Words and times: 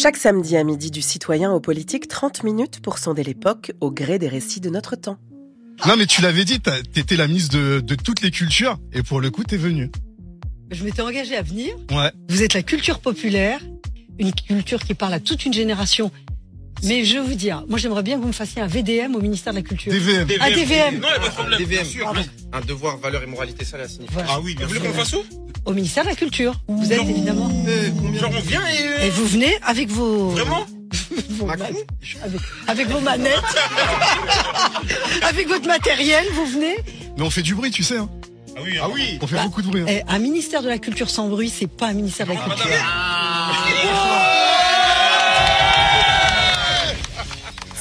Chaque 0.00 0.16
samedi 0.16 0.56
à 0.56 0.62
midi 0.62 0.92
du 0.92 1.02
citoyen 1.02 1.50
au 1.50 1.58
politique, 1.58 2.06
30 2.06 2.44
minutes 2.44 2.78
pour 2.80 2.98
sonder 2.98 3.24
l'époque 3.24 3.72
au 3.80 3.90
gré 3.90 4.20
des 4.20 4.28
récits 4.28 4.60
de 4.60 4.70
notre 4.70 4.94
temps. 4.94 5.18
Non 5.88 5.96
mais 5.96 6.06
tu 6.06 6.22
l'avais 6.22 6.44
dit, 6.44 6.60
t'étais 6.60 7.16
la 7.16 7.26
ministre 7.26 7.58
de, 7.58 7.80
de 7.80 7.94
toutes 7.96 8.22
les 8.22 8.30
cultures 8.30 8.78
et 8.92 9.02
pour 9.02 9.20
le 9.20 9.32
coup 9.32 9.42
t'es 9.42 9.56
venue. 9.56 9.90
Je 10.70 10.84
m'étais 10.84 11.02
engagée 11.02 11.36
à 11.36 11.42
venir. 11.42 11.74
Ouais. 11.90 12.12
Vous 12.28 12.44
êtes 12.44 12.54
la 12.54 12.62
culture 12.62 13.00
populaire, 13.00 13.60
une 14.20 14.32
culture 14.32 14.78
qui 14.78 14.94
parle 14.94 15.14
à 15.14 15.20
toute 15.20 15.44
une 15.44 15.52
génération. 15.52 16.12
Mais 16.84 17.04
je 17.04 17.18
veux 17.18 17.24
vous 17.24 17.34
dire, 17.34 17.64
moi 17.68 17.76
j'aimerais 17.76 18.04
bien 18.04 18.18
que 18.18 18.20
vous 18.20 18.28
me 18.28 18.32
fassiez 18.32 18.62
un 18.62 18.68
VDM 18.68 19.16
au 19.16 19.20
ministère 19.20 19.52
de 19.52 19.58
la 19.58 19.64
Culture. 19.64 19.92
DVM. 19.92 20.28
Ah, 20.38 20.50
DVM. 20.50 21.00
Non, 21.00 21.08
il 21.08 21.12
y 21.12 21.16
a 21.16 21.18
pas 21.18 21.28
de 21.28 21.34
problème. 21.34 21.58
DVM. 21.58 21.68
bien 21.70 21.84
sûr. 21.84 22.04
Pardon. 22.04 22.20
Un 22.52 22.60
devoir, 22.60 22.98
valeur 22.98 23.24
et 23.24 23.26
moralité, 23.26 23.64
ça 23.64 23.76
la 23.76 23.88
signifie. 23.88 24.14
Voilà. 24.14 24.28
Ah 24.30 24.40
oui, 24.40 24.54
bien 24.54 24.64
Vous 24.64 24.74
voulez 24.74 24.86
qu'on 24.86 24.94
fasse 24.94 25.12
où? 25.14 25.24
Au 25.68 25.74
ministère 25.74 26.04
de 26.04 26.08
la 26.08 26.14
Culture. 26.14 26.54
Vous 26.66 26.90
êtes 26.94 27.02
évidemment. 27.02 27.50
Genre 28.18 28.30
on 28.34 28.40
vient 28.40 28.62
et... 28.70 29.06
Et 29.06 29.10
vous 29.10 29.26
venez 29.26 29.58
avec 29.62 29.90
vos. 29.90 30.30
Vraiment 30.30 30.64
vos 31.28 31.44
Macron 31.44 31.66
avec, 32.24 32.40
avec 32.66 32.88
vos 32.88 33.00
manettes. 33.00 33.34
avec 35.22 35.46
votre 35.46 35.66
matériel, 35.66 36.24
vous 36.32 36.46
venez. 36.46 36.76
Mais 37.18 37.22
on 37.22 37.28
fait 37.28 37.42
du 37.42 37.54
bruit, 37.54 37.70
tu 37.70 37.82
sais. 37.82 37.98
Hein. 37.98 38.08
Ah 38.56 38.60
oui, 38.64 38.78
ah 38.82 38.88
oui 38.90 39.18
On 39.20 39.26
fait 39.26 39.36
Bah, 39.36 39.42
beaucoup 39.44 39.60
de 39.60 39.66
bruit. 39.66 39.82
hein. 39.82 39.86
Eh, 39.88 40.02
un 40.08 40.18
ministère 40.18 40.62
de 40.62 40.68
la 40.68 40.78
Culture 40.78 41.10
sans 41.10 41.28
bruit, 41.28 41.50
c'est 41.50 41.66
pas 41.66 41.88
un 41.88 41.92
ministère 41.92 42.26
de 42.26 42.32
la 42.32 42.38
Culture. 42.38 42.64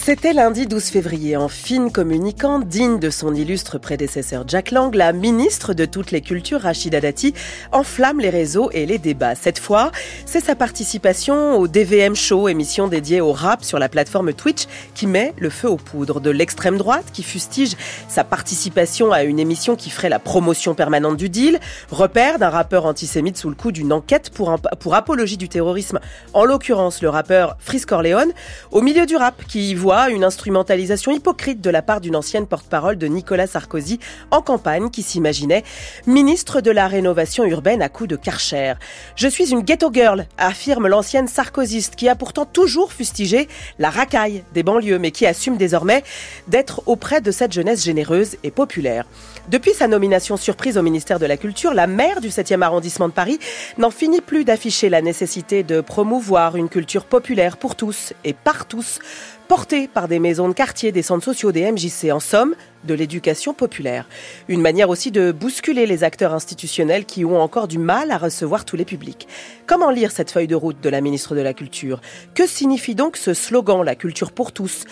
C'était 0.07 0.31
lundi 0.31 0.67
12 0.67 0.85
février. 0.85 1.35
En 1.35 1.49
fine 1.49 1.91
communicante, 1.91 2.65
digne 2.65 2.97
de 2.97 3.09
son 3.09 3.35
illustre 3.35 3.77
prédécesseur 3.77 4.45
Jack 4.47 4.71
Lang, 4.71 4.95
la 4.95 5.11
ministre 5.11 5.73
de 5.73 5.83
toutes 5.83 6.11
les 6.11 6.21
cultures, 6.21 6.61
Rachida 6.61 7.01
Dati, 7.01 7.33
enflamme 7.73 8.21
les 8.21 8.29
réseaux 8.29 8.69
et 8.71 8.85
les 8.85 8.99
débats. 8.99 9.35
Cette 9.35 9.59
fois, 9.59 9.91
c'est 10.25 10.39
sa 10.39 10.55
participation 10.55 11.57
au 11.57 11.67
DVM 11.67 12.15
Show, 12.15 12.47
émission 12.47 12.87
dédiée 12.87 13.19
au 13.19 13.33
rap 13.33 13.65
sur 13.65 13.79
la 13.79 13.89
plateforme 13.89 14.31
Twitch, 14.31 14.67
qui 14.95 15.07
met 15.07 15.33
le 15.39 15.49
feu 15.49 15.69
aux 15.69 15.75
poudres. 15.75 16.21
De 16.21 16.29
l'extrême 16.29 16.77
droite, 16.77 17.07
qui 17.11 17.21
fustige 17.21 17.75
sa 18.07 18.23
participation 18.23 19.11
à 19.11 19.23
une 19.23 19.39
émission 19.39 19.75
qui 19.75 19.89
ferait 19.89 20.07
la 20.07 20.19
promotion 20.19 20.73
permanente 20.73 21.17
du 21.17 21.27
deal, 21.27 21.59
repère 21.91 22.39
d'un 22.39 22.49
rappeur 22.49 22.85
antisémite 22.85 23.35
sous 23.35 23.49
le 23.49 23.55
coup 23.55 23.73
d'une 23.73 23.91
enquête 23.91 24.29
pour 24.29 24.95
apologie 24.95 25.35
du 25.35 25.49
terrorisme, 25.49 25.99
en 26.33 26.45
l'occurrence 26.45 27.01
le 27.01 27.09
rappeur 27.09 27.57
Frisk 27.59 27.89
Corleone, 27.89 28.31
au 28.71 28.79
milieu 28.79 29.05
du 29.05 29.17
rap, 29.17 29.43
qui 29.49 29.71
y 29.71 29.75
voit 29.75 29.96
une 30.05 30.23
instrumentalisation 30.23 31.11
hypocrite 31.11 31.59
de 31.59 31.69
la 31.69 31.81
part 31.81 32.01
d'une 32.01 32.15
ancienne 32.15 32.45
porte-parole 32.45 32.97
de 32.97 33.07
Nicolas 33.07 33.47
Sarkozy 33.47 33.99
en 34.29 34.41
campagne 34.41 34.91
qui 34.91 35.01
s'imaginait 35.01 35.63
ministre 36.05 36.61
de 36.61 36.69
la 36.69 36.87
rénovation 36.87 37.43
urbaine 37.43 37.81
à 37.81 37.89
coups 37.89 38.09
de 38.09 38.15
Karcher. 38.15 38.75
Je 39.15 39.27
suis 39.27 39.51
une 39.51 39.61
ghetto 39.61 39.91
girl, 39.91 40.27
affirme 40.37 40.87
l'ancienne 40.87 41.27
sarkozyste 41.27 41.95
qui 41.95 42.07
a 42.09 42.15
pourtant 42.15 42.45
toujours 42.45 42.93
fustigé 42.93 43.47
la 43.79 43.89
racaille 43.89 44.43
des 44.53 44.63
banlieues 44.63 44.99
mais 44.99 45.11
qui 45.11 45.25
assume 45.25 45.57
désormais 45.57 46.03
d'être 46.47 46.83
auprès 46.85 47.19
de 47.19 47.31
cette 47.31 47.53
jeunesse 47.53 47.83
généreuse 47.83 48.37
et 48.43 48.51
populaire. 48.51 49.05
Depuis 49.49 49.71
sa 49.71 49.87
nomination 49.87 50.35
surprise 50.35 50.77
au 50.77 50.81
ministère 50.81 51.19
de 51.19 51.25
la 51.25 51.37
Culture, 51.37 51.73
la 51.73 51.87
maire 51.87 52.19
du 52.19 52.27
7e 52.27 52.61
arrondissement 52.63 53.07
de 53.07 53.13
Paris 53.13 53.39
n'en 53.77 53.91
finit 53.91 54.19
plus 54.19 54.43
d'afficher 54.43 54.89
la 54.89 55.01
nécessité 55.01 55.63
de 55.63 55.79
promouvoir 55.79 56.57
une 56.57 56.67
culture 56.67 57.05
populaire 57.05 57.55
pour 57.55 57.77
tous 57.77 58.11
et 58.25 58.33
par 58.33 58.67
tous, 58.67 58.99
portée 59.47 59.87
par 59.87 60.09
des 60.09 60.19
maisons 60.19 60.49
de 60.49 60.53
quartier, 60.53 60.91
des 60.91 61.01
centres 61.01 61.23
sociaux, 61.23 61.53
des 61.53 61.71
MJC, 61.71 62.11
en 62.11 62.19
somme, 62.19 62.55
de 62.83 62.93
l'éducation 62.93 63.53
populaire. 63.53 64.09
Une 64.49 64.59
manière 64.59 64.89
aussi 64.89 65.11
de 65.11 65.31
bousculer 65.31 65.85
les 65.85 66.03
acteurs 66.03 66.33
institutionnels 66.33 67.05
qui 67.05 67.23
ont 67.23 67.39
encore 67.39 67.69
du 67.69 67.77
mal 67.77 68.11
à 68.11 68.17
recevoir 68.17 68.65
tous 68.65 68.75
les 68.75 68.85
publics. 68.85 69.29
Comment 69.65 69.91
lire 69.91 70.11
cette 70.11 70.31
feuille 70.31 70.47
de 70.47 70.55
route 70.55 70.81
de 70.81 70.89
la 70.89 70.99
ministre 70.99 71.35
de 71.35 71.41
la 71.41 71.53
Culture? 71.53 72.01
Que 72.35 72.45
signifie 72.45 72.95
donc 72.95 73.15
ce 73.15 73.33
slogan, 73.33 73.81
la 73.83 73.95
culture 73.95 74.33
pour 74.33 74.51
tous 74.51 74.83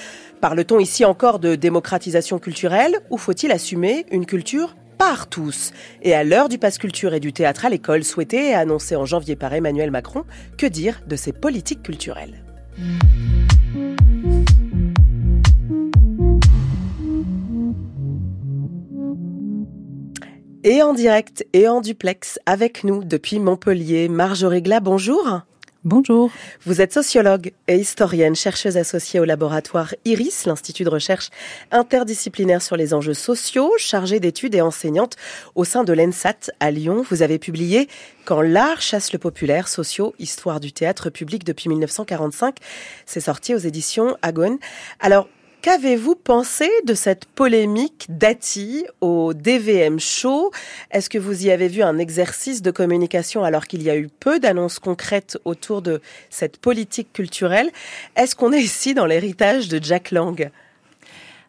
Parle-t-on 0.48 0.80
ici 0.80 1.06
encore 1.06 1.40
de 1.40 1.56
démocratisation 1.56 2.38
culturelle 2.38 3.00
ou 3.10 3.18
faut-il 3.18 3.52
assumer 3.52 4.06
une 4.12 4.28
culture 4.28 4.76
par 5.00 5.28
tous? 5.28 5.72
Et 6.04 6.14
à 6.14 6.24
l'heure 6.24 6.50
du 6.50 6.60
passe 6.60 6.78
culture 6.78 7.16
et 7.16 7.20
du 7.20 7.34
théâtre 7.34 7.66
à 7.66 7.70
l'école 7.70 8.04
souhaité 8.04 8.50
et 8.50 8.54
annoncé 8.54 8.96
en 8.96 9.06
janvier 9.06 9.36
par 9.36 9.52
Emmanuel 9.56 9.90
Macron, 9.90 10.24
que 10.56 10.68
dire 10.68 11.02
de 11.08 11.16
ces 11.16 11.34
politiques 11.34 11.82
culturelles? 11.82 12.44
Et 20.64 20.84
en 20.84 20.94
direct 20.94 21.44
et 21.54 21.68
en 21.68 21.82
duplex 21.82 22.38
avec 22.46 22.84
nous 22.84 23.04
depuis 23.04 23.40
Montpellier, 23.40 24.10
Marjorie 24.10 24.62
Glas, 24.62 24.80
bonjour. 24.80 25.42
Bonjour. 25.86 26.32
Vous 26.66 26.82
êtes 26.82 26.94
sociologue 26.94 27.52
et 27.68 27.76
historienne, 27.76 28.36
chercheuse 28.36 28.76
associée 28.76 29.20
au 29.20 29.24
laboratoire 29.24 29.94
IRIS, 30.04 30.48
l'Institut 30.48 30.84
de 30.84 30.90
recherche 30.90 31.30
interdisciplinaire 31.70 32.64
sur 32.64 32.76
les 32.76 32.96
enjeux 32.96 33.14
sociaux, 33.14 33.72
chargée 33.78 34.20
d'études 34.20 34.56
et 34.56 34.62
enseignante 34.62 35.16
au 35.54 35.64
sein 35.64 35.84
de 35.84 35.94
l'ENSAT 35.94 36.50
à 36.60 36.72
Lyon. 36.72 37.06
Vous 37.08 37.22
avez 37.22 37.38
publié 37.38 37.88
Quand 38.26 38.42
l'art 38.42 38.82
chasse 38.82 39.14
le 39.14 39.20
populaire, 39.20 39.68
sociaux, 39.68 40.16
histoire 40.18 40.60
du 40.60 40.72
théâtre 40.72 41.12
public 41.12 41.44
depuis 41.44 41.70
1945. 41.70 42.58
C'est 43.06 43.20
sorti 43.20 43.54
aux 43.54 43.60
éditions 43.60 44.18
Agone. 44.24 44.58
Alors, 45.00 45.30
Qu'avez-vous 45.66 46.14
pensé 46.14 46.70
de 46.86 46.94
cette 46.94 47.26
polémique 47.26 48.06
Dati 48.08 48.86
au 49.02 49.34
DVM 49.34 50.00
Show? 50.00 50.52
Est-ce 50.92 51.10
que 51.10 51.18
vous 51.18 51.48
y 51.48 51.50
avez 51.50 51.70
vu 51.70 51.82
un 51.82 51.98
exercice 51.98 52.62
de 52.62 52.70
communication 52.70 53.44
alors 53.44 53.66
qu'il 53.66 53.82
y 53.82 53.90
a 53.90 53.98
eu 53.98 54.08
peu 54.08 54.40
d'annonces 54.40 54.78
concrètes 54.78 55.40
autour 55.44 55.82
de 55.82 56.02
cette 56.30 56.58
politique 56.58 57.12
culturelle? 57.14 57.72
Est-ce 58.16 58.36
qu'on 58.36 58.54
est 58.54 58.62
ici 58.62 58.94
dans 58.94 59.08
l'héritage 59.08 59.68
de 59.68 59.84
Jack 59.84 60.12
Lang? 60.12 60.52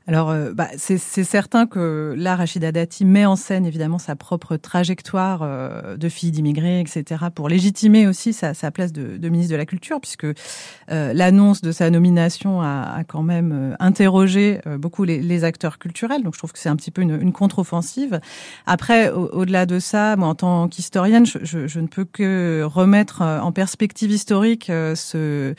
Alors, 0.08 0.30
euh, 0.30 0.52
bah, 0.52 0.68
c'est 0.76 0.98
certain 1.24 1.66
que 1.66 2.14
là, 2.16 2.36
Rachida 2.36 2.70
Dati 2.70 3.04
met 3.04 3.26
en 3.26 3.34
scène 3.34 3.66
évidemment 3.66 3.98
sa 3.98 4.14
propre 4.14 4.56
trajectoire 4.56 5.40
euh, 5.42 5.96
de 5.96 6.08
fille 6.08 6.30
d'immigrés, 6.30 6.78
etc., 6.80 7.24
pour 7.34 7.48
légitimer 7.48 8.06
aussi 8.06 8.32
sa, 8.32 8.54
sa 8.54 8.70
place 8.70 8.92
de, 8.92 9.16
de 9.16 9.28
ministre 9.28 9.50
de 9.50 9.56
la 9.56 9.66
Culture, 9.66 10.00
puisque 10.00 10.24
euh, 10.24 11.12
l'annonce 11.12 11.60
de 11.60 11.72
sa 11.72 11.90
nomination 11.90 12.60
a, 12.62 12.94
a 12.98 13.02
quand 13.02 13.24
même 13.24 13.52
euh, 13.52 13.74
interrogé 13.80 14.60
beaucoup 14.78 15.02
les, 15.02 15.20
les 15.20 15.42
acteurs 15.42 15.78
culturels. 15.80 16.22
Donc, 16.22 16.34
je 16.34 16.38
trouve 16.38 16.52
que 16.52 16.60
c'est 16.60 16.68
un 16.68 16.76
petit 16.76 16.92
peu 16.92 17.02
une, 17.02 17.20
une 17.20 17.32
contre-offensive. 17.32 18.20
Après, 18.66 19.10
au- 19.10 19.28
au-delà 19.32 19.66
de 19.66 19.80
ça, 19.80 20.14
moi, 20.14 20.28
en 20.28 20.36
tant 20.36 20.68
qu'historienne, 20.68 21.26
je, 21.26 21.38
je, 21.42 21.66
je 21.66 21.80
ne 21.80 21.88
peux 21.88 22.04
que 22.04 22.62
remettre 22.64 23.22
en 23.22 23.50
perspective 23.50 24.12
historique 24.12 24.66
ce, 24.66 25.54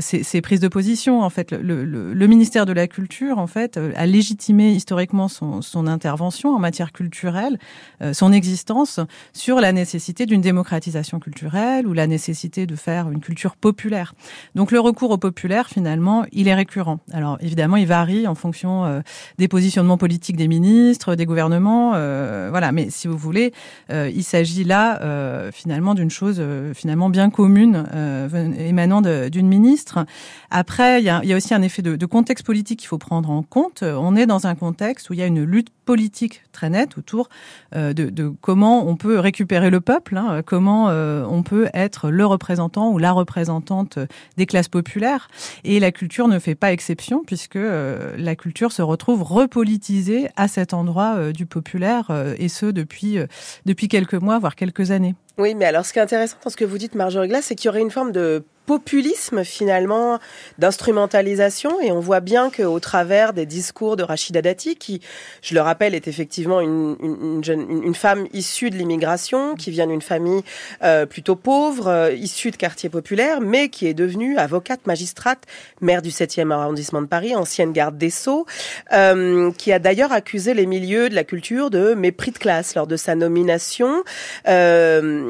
ces, 0.00 0.22
ces 0.24 0.40
prises 0.40 0.58
de 0.60 0.66
position. 0.68 1.22
En 1.22 1.30
fait, 1.30 1.52
le, 1.52 1.84
le, 1.84 2.12
le 2.12 2.26
ministère 2.26 2.66
de 2.66 2.72
la 2.72 2.88
Culture, 2.88 3.38
en 3.38 3.46
fait, 3.46 3.75
euh, 3.76 3.92
a 3.96 4.06
légitimé 4.06 4.72
historiquement 4.72 5.28
son, 5.28 5.86
intervention 5.86 6.54
en 6.54 6.58
matière 6.58 6.92
culturelle, 6.92 7.58
euh, 8.02 8.12
son 8.12 8.32
existence 8.32 9.00
sur 9.32 9.60
la 9.60 9.72
nécessité 9.72 10.26
d'une 10.26 10.40
démocratisation 10.40 11.20
culturelle 11.20 11.86
ou 11.86 11.92
la 11.92 12.06
nécessité 12.06 12.66
de 12.66 12.76
faire 12.76 13.10
une 13.10 13.20
culture 13.20 13.56
populaire. 13.56 14.14
Donc, 14.54 14.72
le 14.72 14.80
recours 14.80 15.10
au 15.10 15.18
populaire, 15.18 15.68
finalement, 15.68 16.24
il 16.32 16.48
est 16.48 16.54
récurrent. 16.54 16.98
Alors, 17.12 17.38
évidemment, 17.40 17.76
il 17.76 17.86
varie 17.86 18.26
en 18.26 18.34
fonction 18.34 18.84
euh, 18.84 19.00
des 19.38 19.48
positionnements 19.48 19.98
politiques 19.98 20.36
des 20.36 20.48
ministres, 20.48 21.14
des 21.14 21.26
gouvernements, 21.26 21.92
euh, 21.94 22.48
voilà. 22.50 22.72
Mais 22.72 22.90
si 22.90 23.08
vous 23.08 23.16
voulez, 23.16 23.52
euh, 23.90 24.10
il 24.14 24.24
s'agit 24.24 24.64
là, 24.64 25.00
euh, 25.02 25.50
finalement, 25.52 25.94
d'une 25.94 26.10
chose 26.10 26.36
euh, 26.38 26.74
finalement 26.74 27.08
bien 27.08 27.30
commune 27.30 27.86
euh, 27.94 28.52
émanant 28.58 29.00
d'une 29.02 29.48
ministre. 29.48 30.04
Après, 30.50 31.00
il 31.00 31.04
y 31.04 31.10
a, 31.10 31.36
aussi 31.36 31.54
un 31.54 31.62
effet 31.62 31.82
de 31.82 32.06
contexte 32.06 32.44
politique 32.46 32.80
qu'il 32.80 32.88
faut 32.88 32.98
prendre 32.98 33.30
en 33.30 33.42
compte. 33.42 33.65
On 33.82 34.16
est 34.16 34.26
dans 34.26 34.46
un 34.46 34.54
contexte 34.54 35.10
où 35.10 35.12
il 35.12 35.18
y 35.18 35.22
a 35.22 35.26
une 35.26 35.42
lutte 35.42 35.70
politique 35.84 36.42
très 36.52 36.68
nette 36.68 36.98
autour 36.98 37.28
euh, 37.74 37.92
de, 37.92 38.32
comment 38.40 38.88
on 38.88 38.96
peut 38.96 39.18
récupérer 39.18 39.70
le 39.70 39.80
peuple, 39.80 40.16
hein, 40.16 40.42
comment 40.44 40.88
euh, 40.88 41.24
on 41.28 41.42
peut 41.42 41.68
être 41.74 42.10
le 42.10 42.26
représentant 42.26 42.90
ou 42.90 42.98
la 42.98 43.12
représentante 43.12 43.98
des 44.36 44.46
classes 44.46 44.68
populaires. 44.68 45.28
Et 45.64 45.78
la 45.80 45.92
culture 45.92 46.28
ne 46.28 46.38
fait 46.38 46.54
pas 46.54 46.72
exception 46.72 47.22
puisque 47.24 47.56
euh, 47.56 48.14
la 48.18 48.34
culture 48.34 48.72
se 48.72 48.82
retrouve 48.82 49.22
repolitisée 49.22 50.28
à 50.36 50.48
cet 50.48 50.74
endroit 50.74 51.16
euh, 51.16 51.32
du 51.32 51.46
populaire 51.46 52.06
euh, 52.10 52.34
et 52.38 52.48
ce 52.48 52.66
depuis 52.66 53.18
euh, 53.18 53.26
depuis 53.66 53.88
quelques 53.88 54.14
mois 54.14 54.38
voire 54.38 54.56
quelques 54.56 54.90
années. 54.90 55.14
Oui, 55.38 55.54
mais 55.54 55.66
alors 55.66 55.84
ce 55.84 55.92
qui 55.92 55.98
est 55.98 56.02
intéressant 56.02 56.36
dans 56.42 56.50
ce 56.50 56.56
que 56.56 56.64
vous 56.64 56.78
dites, 56.78 56.94
Marjorie 56.94 57.28
Glass, 57.28 57.46
c'est 57.46 57.54
qu'il 57.54 57.66
y 57.66 57.68
aurait 57.68 57.82
une 57.82 57.90
forme 57.90 58.12
de 58.12 58.44
populisme 58.66 59.44
finalement, 59.44 60.18
d'instrumentalisation, 60.58 61.80
et 61.80 61.92
on 61.92 62.00
voit 62.00 62.20
bien 62.20 62.50
qu'au 62.50 62.80
travers 62.80 63.32
des 63.32 63.46
discours 63.46 63.96
de 63.96 64.02
Rachida 64.02 64.42
Dati, 64.42 64.76
qui, 64.76 65.00
je 65.40 65.54
le 65.54 65.60
rappelle, 65.60 65.94
est 65.94 66.08
effectivement 66.08 66.60
une, 66.60 66.96
une, 67.00 67.16
une 67.22 67.44
jeune, 67.44 67.70
une, 67.70 67.84
une 67.84 67.94
femme 67.94 68.26
issue 68.32 68.70
de 68.70 68.76
l'immigration, 68.76 69.54
qui 69.54 69.70
vient 69.70 69.86
d'une 69.86 70.02
famille 70.02 70.42
euh, 70.82 71.06
plutôt 71.06 71.36
pauvre, 71.36 71.86
euh, 71.86 72.12
issue 72.12 72.50
de 72.50 72.56
quartiers 72.56 72.88
populaires, 72.88 73.40
mais 73.40 73.68
qui 73.68 73.86
est 73.86 73.94
devenue 73.94 74.36
avocate, 74.36 74.86
magistrate, 74.86 75.44
maire 75.80 76.02
du 76.02 76.10
7e 76.10 76.50
arrondissement 76.50 77.00
de 77.00 77.06
Paris, 77.06 77.36
ancienne 77.36 77.72
garde 77.72 77.96
des 77.96 78.10
Sceaux, 78.10 78.46
euh, 78.92 79.52
qui 79.52 79.72
a 79.72 79.78
d'ailleurs 79.78 80.12
accusé 80.12 80.54
les 80.54 80.66
milieux 80.66 81.08
de 81.08 81.14
la 81.14 81.24
culture 81.24 81.70
de 81.70 81.94
mépris 81.94 82.32
de 82.32 82.38
classe 82.38 82.74
lors 82.74 82.88
de 82.88 82.96
sa 82.96 83.14
nomination. 83.14 84.02
Euh, 84.48 85.25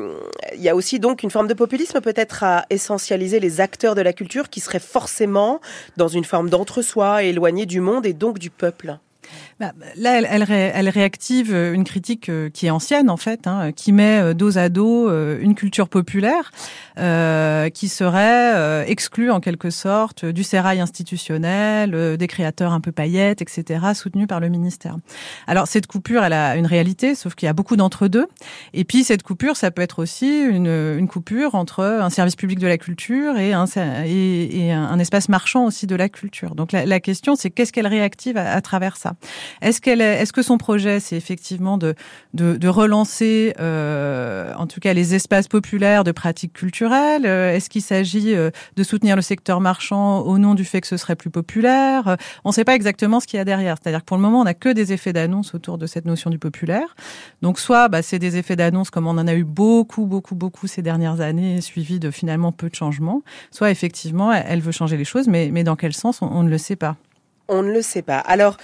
il 0.54 0.62
y 0.62 0.69
a 0.69 0.75
aussi 0.75 0.98
donc 0.98 1.22
une 1.22 1.31
forme 1.31 1.48
de 1.48 1.54
populisme 1.54 2.00
peut-être 2.00 2.44
à 2.44 2.66
essentialiser 2.70 3.40
les 3.40 3.60
acteurs 3.60 3.94
de 3.94 4.00
la 4.00 4.12
culture 4.12 4.48
qui 4.48 4.60
seraient 4.60 4.78
forcément 4.78 5.60
dans 5.96 6.08
une 6.08 6.25
forme 6.25 6.50
d'entre-soi, 6.50 7.22
éloignés 7.22 7.66
du 7.66 7.81
monde 7.81 8.06
et 8.06 8.12
donc 8.12 8.38
du 8.38 8.50
peuple. 8.50 8.98
Bah, 9.58 9.73
là, 9.96 10.20
elle, 10.20 10.88
réactive 10.90 11.55
euh, 11.55 11.73
une 11.73 11.84
critique 11.84 12.28
euh, 12.28 12.50
qui 12.50 12.67
est 12.67 12.70
ancienne 12.70 13.11
en 13.11 13.17
fait, 13.17 13.46
hein, 13.46 13.73
qui 13.73 13.93
met 13.93 14.20
euh, 14.20 14.34
dos 14.34 14.58
à 14.58 14.69
dos 14.69 15.08
une 15.08 15.55
culture 15.55 15.88
populaire 15.88 16.50
euh, 16.99 17.69
qui 17.70 17.88
serait 17.88 18.88
exclue 18.88 19.31
en 19.31 19.40
quelque 19.40 19.70
sorte 19.70 20.25
du 20.25 20.43
sérail 20.43 20.81
institutionnel, 20.81 22.17
des 22.17 22.26
créateurs 22.26 22.73
un 22.73 22.81
peu 22.81 22.93
paillettes, 22.93 23.43
etc., 23.43 23.81
soutenus 23.94 24.26
par 24.26 24.40
le 24.40 24.49
ministère. 24.49 24.96
Alors 25.46 25.67
cette 25.67 25.87
coupure, 25.87 26.25
elle 26.25 26.32
a 26.32 26.56
une 26.56 26.67
réalité, 26.67 27.14
sauf 27.14 27.34
qu'il 27.34 27.46
y 27.46 27.49
a 27.49 27.52
beaucoup 27.52 27.76
d'entre-deux. 27.76 28.26
Et 28.73 28.84
puis 28.84 29.05
cette 29.05 29.23
coupure, 29.23 29.56
ça 29.56 29.70
peut 29.70 29.82
être 29.82 30.00
aussi 30.00 30.43
une, 30.43 30.67
une, 30.67 31.08
coupure 31.08 31.55
entre 31.55 31.82
un 31.84 32.11
service 32.11 32.37
public 32.37 32.58
de 32.58 32.67
la 32.67 32.78
culture 32.78 33.37
et 33.38 33.52
un, 33.52 33.67
et, 34.05 34.73
un 34.73 34.99
espace 34.99 35.28
marchand 35.28 35.64
aussi 35.67 35.87
de 35.87 35.96
la 35.96 36.08
culture. 36.08 36.55
Donc 36.55 36.73
la, 36.73 37.00
question, 37.00 37.37
c'est 37.37 37.50
qu'est-ce 37.50 37.73
qu'elle 37.73 37.87
réactive 37.87 38.37
à 38.37 38.61
travers 38.61 38.96
ça? 38.96 39.15
Est-ce 39.62 39.80
qu'elle 39.80 40.00
est, 40.00 40.22
est-ce 40.22 40.32
que 40.32 40.42
son 40.42 40.58
projet, 40.58 41.00
c'est 41.00 41.16
effectivement 41.16 41.78
de, 41.78 41.94
relancer, 42.68 43.54
euh, 43.60 44.52
en 44.56 44.66
tout 44.66 44.80
cas, 44.80 44.92
les 44.92 45.14
espaces 45.14 45.48
populaires 45.48 46.04
de 46.04 46.12
pratiques 46.12 46.52
culturelles 46.52 47.26
euh, 47.26 47.54
Est-ce 47.54 47.70
qu'il 47.70 47.82
s'agit 47.82 48.34
euh, 48.34 48.50
de 48.76 48.82
soutenir 48.82 49.16
le 49.16 49.22
secteur 49.22 49.60
marchand 49.60 50.20
au 50.20 50.38
nom 50.38 50.54
du 50.54 50.64
fait 50.64 50.80
que 50.80 50.86
ce 50.86 50.96
serait 50.96 51.16
plus 51.16 51.30
populaire 51.30 52.16
On 52.44 52.50
ne 52.50 52.54
sait 52.54 52.64
pas 52.64 52.74
exactement 52.74 53.20
ce 53.20 53.26
qu'il 53.26 53.38
y 53.38 53.40
a 53.40 53.44
derrière. 53.44 53.76
C'est-à-dire 53.80 54.00
que 54.00 54.04
pour 54.04 54.16
le 54.16 54.22
moment, 54.22 54.40
on 54.40 54.44
n'a 54.44 54.54
que 54.54 54.68
des 54.68 54.92
effets 54.92 55.12
d'annonce 55.12 55.54
autour 55.54 55.78
de 55.78 55.86
cette 55.86 56.04
notion 56.04 56.30
du 56.30 56.38
populaire. 56.38 56.94
Donc, 57.42 57.58
soit 57.58 57.88
bah, 57.88 58.02
c'est 58.02 58.18
des 58.18 58.36
effets 58.36 58.56
d'annonce 58.56 58.90
comme 58.90 59.06
on 59.06 59.18
en 59.18 59.26
a 59.26 59.34
eu 59.34 59.44
beaucoup, 59.44 60.06
beaucoup, 60.06 60.34
beaucoup 60.34 60.66
ces 60.66 60.82
dernières 60.82 61.20
années, 61.20 61.60
suivis 61.60 61.98
de 61.98 62.10
finalement 62.10 62.52
peu 62.52 62.68
de 62.68 62.74
changements. 62.74 63.22
Soit 63.50 63.70
effectivement, 63.70 64.32
elle 64.32 64.60
veut 64.60 64.72
changer 64.72 64.96
les 64.96 65.04
choses, 65.04 65.28
mais, 65.28 65.50
mais 65.52 65.64
dans 65.64 65.76
quel 65.76 65.92
sens, 65.92 66.22
on, 66.22 66.26
on 66.26 66.42
ne 66.42 66.50
le 66.50 66.58
sait 66.58 66.76
pas. 66.76 66.96
On 67.48 67.62
ne 67.62 67.72
le 67.72 67.82
sait 67.82 68.02
pas. 68.02 68.18
Alors, 68.18 68.56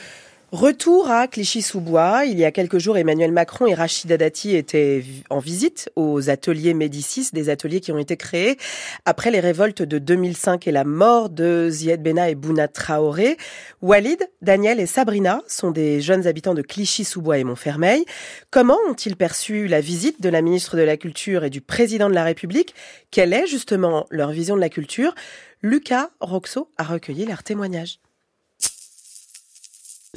Retour 0.53 1.11
à 1.11 1.29
Clichy-sous-Bois. 1.29 2.27
Il 2.27 2.39
y 2.39 2.45
a 2.45 2.53
quelques 2.53 2.77
jours, 2.77 2.99
Emmanuel 2.99 3.33
Macron 3.33 3.67
et 3.67 3.73
Rachida 3.73 4.19
Dati 4.19 4.55
étaient 4.55 5.03
en 5.31 5.39
visite 5.39 5.91
aux 5.97 6.29
ateliers 6.29 6.75
Médicis, 6.75 7.31
des 7.33 7.49
ateliers 7.49 7.81
qui 7.81 7.91
ont 7.91 7.97
été 7.97 8.19
créés 8.19 8.59
après 9.07 9.31
les 9.31 9.41
révoltes 9.41 9.81
de 9.81 9.99
2005 9.99 10.69
et 10.69 10.71
la 10.71 10.85
mort 10.85 11.31
de 11.31 11.71
Zied 11.71 12.03
Bena 12.03 12.29
et 12.29 12.35
Bouna 12.35 12.69
Traoré. 12.69 13.39
Walid, 13.81 14.29
Daniel 14.43 14.79
et 14.79 14.85
Sabrina 14.85 15.41
sont 15.49 15.71
des 15.71 16.03
jeunes 16.03 16.27
habitants 16.27 16.53
de 16.53 16.61
Clichy-sous-Bois 16.61 17.39
et 17.39 17.45
Montfermeil. 17.45 18.05
Comment 18.51 18.77
ont-ils 18.91 19.17
perçu 19.17 19.69
la 19.69 19.81
visite 19.81 20.21
de 20.21 20.29
la 20.29 20.43
ministre 20.43 20.77
de 20.77 20.83
la 20.83 20.99
Culture 20.99 21.45
et 21.45 21.51
du 21.51 21.63
président 21.63 22.11
de 22.11 22.15
la 22.15 22.25
République? 22.25 22.75
Quelle 23.11 23.33
est 23.33 23.47
justement 23.47 24.05
leur 24.11 24.33
vision 24.33 24.55
de 24.57 24.61
la 24.61 24.69
culture? 24.69 25.15
Lucas 25.63 26.11
Roxo 26.21 26.69
a 26.77 26.85
recueilli 26.85 27.25
leurs 27.25 27.43
témoignages. 27.43 28.01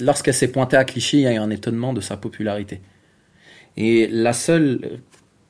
Lorsqu'elle 0.02 0.34
s'est 0.34 0.52
pointée 0.52 0.76
à 0.76 0.84
Clichy, 0.84 1.20
il 1.20 1.22
y 1.22 1.28
a 1.28 1.34
eu 1.34 1.38
un 1.38 1.50
étonnement 1.50 1.94
de 1.94 2.02
sa 2.02 2.18
popularité. 2.18 2.82
Et 3.78 4.08
la 4.08 4.34
seule 4.34 5.00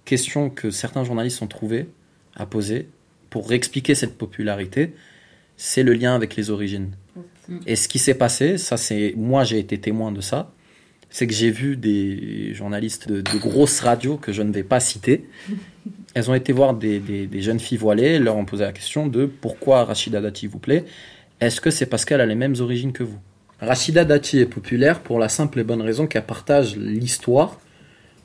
question 0.05 0.51
que 0.51 0.69
certains 0.69 1.03
journalistes 1.03 1.41
ont 1.41 1.47
trouvé 1.47 1.89
à 2.35 2.45
poser 2.45 2.87
pour 3.31 3.51
expliquer 3.53 3.95
cette 3.95 4.19
popularité, 4.19 4.93
c'est 5.57 5.81
le 5.81 5.93
lien 5.93 6.13
avec 6.13 6.35
les 6.35 6.51
origines. 6.51 6.91
Et 7.65 7.75
ce 7.75 7.87
qui 7.87 7.97
s'est 7.97 8.13
passé, 8.13 8.59
ça 8.59 8.77
c'est 8.77 9.15
moi 9.17 9.43
j'ai 9.43 9.57
été 9.57 9.79
témoin 9.79 10.11
de 10.11 10.21
ça, 10.21 10.53
c'est 11.09 11.25
que 11.25 11.33
j'ai 11.33 11.49
vu 11.49 11.75
des 11.75 12.53
journalistes 12.53 13.11
de, 13.11 13.37
grosses 13.39 13.79
radios 13.79 14.17
que 14.17 14.31
je 14.31 14.43
ne 14.43 14.51
vais 14.51 14.63
pas 14.63 14.79
citer. 14.79 15.25
Elles 16.13 16.29
ont 16.29 16.35
été 16.35 16.53
voir 16.53 16.75
des, 16.75 16.99
des, 16.99 17.41
jeunes 17.41 17.59
filles 17.59 17.79
voilées, 17.79 18.19
leur 18.19 18.35
ont 18.35 18.45
posé 18.45 18.63
la 18.63 18.73
question 18.73 19.07
de 19.07 19.25
pourquoi 19.25 19.85
Rachida 19.85 20.21
Dati 20.21 20.45
vous 20.45 20.59
plaît. 20.59 20.85
Est-ce 21.41 21.59
que 21.59 21.71
c'est 21.71 21.87
parce 21.87 22.05
qu'elle 22.05 22.21
a 22.21 22.27
les 22.27 22.35
mêmes 22.35 22.55
origines 22.59 22.93
que 22.93 23.03
vous? 23.03 23.19
Rachida 23.61 24.05
Dati 24.05 24.39
est 24.39 24.45
populaire 24.45 24.99
pour 24.99 25.19
la 25.19 25.29
simple 25.29 25.59
et 25.59 25.63
bonne 25.63 25.81
raison 25.81 26.07
qu'elle 26.07 26.25
partage 26.25 26.75
l'histoire, 26.75 27.59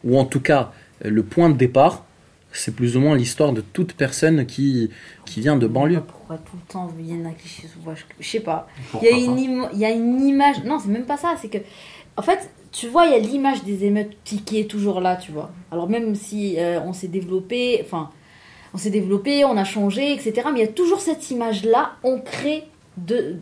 ou 0.04 0.18
en 0.18 0.24
tout 0.24 0.40
cas 0.40 0.72
le 1.02 1.22
point 1.22 1.48
de 1.48 1.56
départ, 1.56 2.04
c'est 2.52 2.74
plus 2.74 2.96
ou 2.96 3.00
moins 3.00 3.16
l'histoire 3.16 3.52
de 3.52 3.60
toute 3.60 3.92
personne 3.92 4.44
qui, 4.46 4.90
qui 5.24 5.40
vient 5.40 5.56
de 5.56 5.66
banlieue. 5.66 6.00
Pourquoi 6.00 6.36
tout 6.38 6.56
le 6.56 6.72
temps 6.72 6.88
viennent 6.98 7.26
à 7.26 7.30
cliché 7.30 7.68
sous 7.68 7.78
je, 7.94 8.02
je 8.18 8.28
sais 8.28 8.40
pas. 8.40 8.66
Il 9.00 9.08
y, 9.08 9.12
a 9.12 9.16
une 9.16 9.68
il 9.72 9.78
y 9.78 9.84
a 9.84 9.90
une 9.90 10.26
image. 10.26 10.64
Non, 10.64 10.78
c'est 10.78 10.88
même 10.88 11.06
pas 11.06 11.16
ça. 11.16 11.36
C'est 11.40 11.48
que. 11.48 11.58
En 12.16 12.22
fait, 12.22 12.50
tu 12.72 12.88
vois, 12.88 13.06
il 13.06 13.12
y 13.12 13.14
a 13.14 13.18
l'image 13.18 13.62
des 13.62 13.84
émeutes 13.84 14.16
qui 14.24 14.58
est 14.58 14.68
toujours 14.68 15.00
là, 15.00 15.16
tu 15.16 15.30
vois. 15.30 15.50
Alors, 15.70 15.88
même 15.88 16.14
si 16.14 16.58
euh, 16.58 16.80
on 16.80 16.92
s'est 16.92 17.08
développé. 17.08 17.80
Enfin, 17.84 18.10
on 18.74 18.78
s'est 18.78 18.90
développé, 18.90 19.44
on 19.44 19.56
a 19.56 19.64
changé, 19.64 20.12
etc. 20.12 20.48
Mais 20.52 20.60
il 20.60 20.66
y 20.66 20.68
a 20.68 20.72
toujours 20.72 21.00
cette 21.00 21.30
image-là 21.30 21.92
ancrée 22.02 22.64
de, 22.96 23.36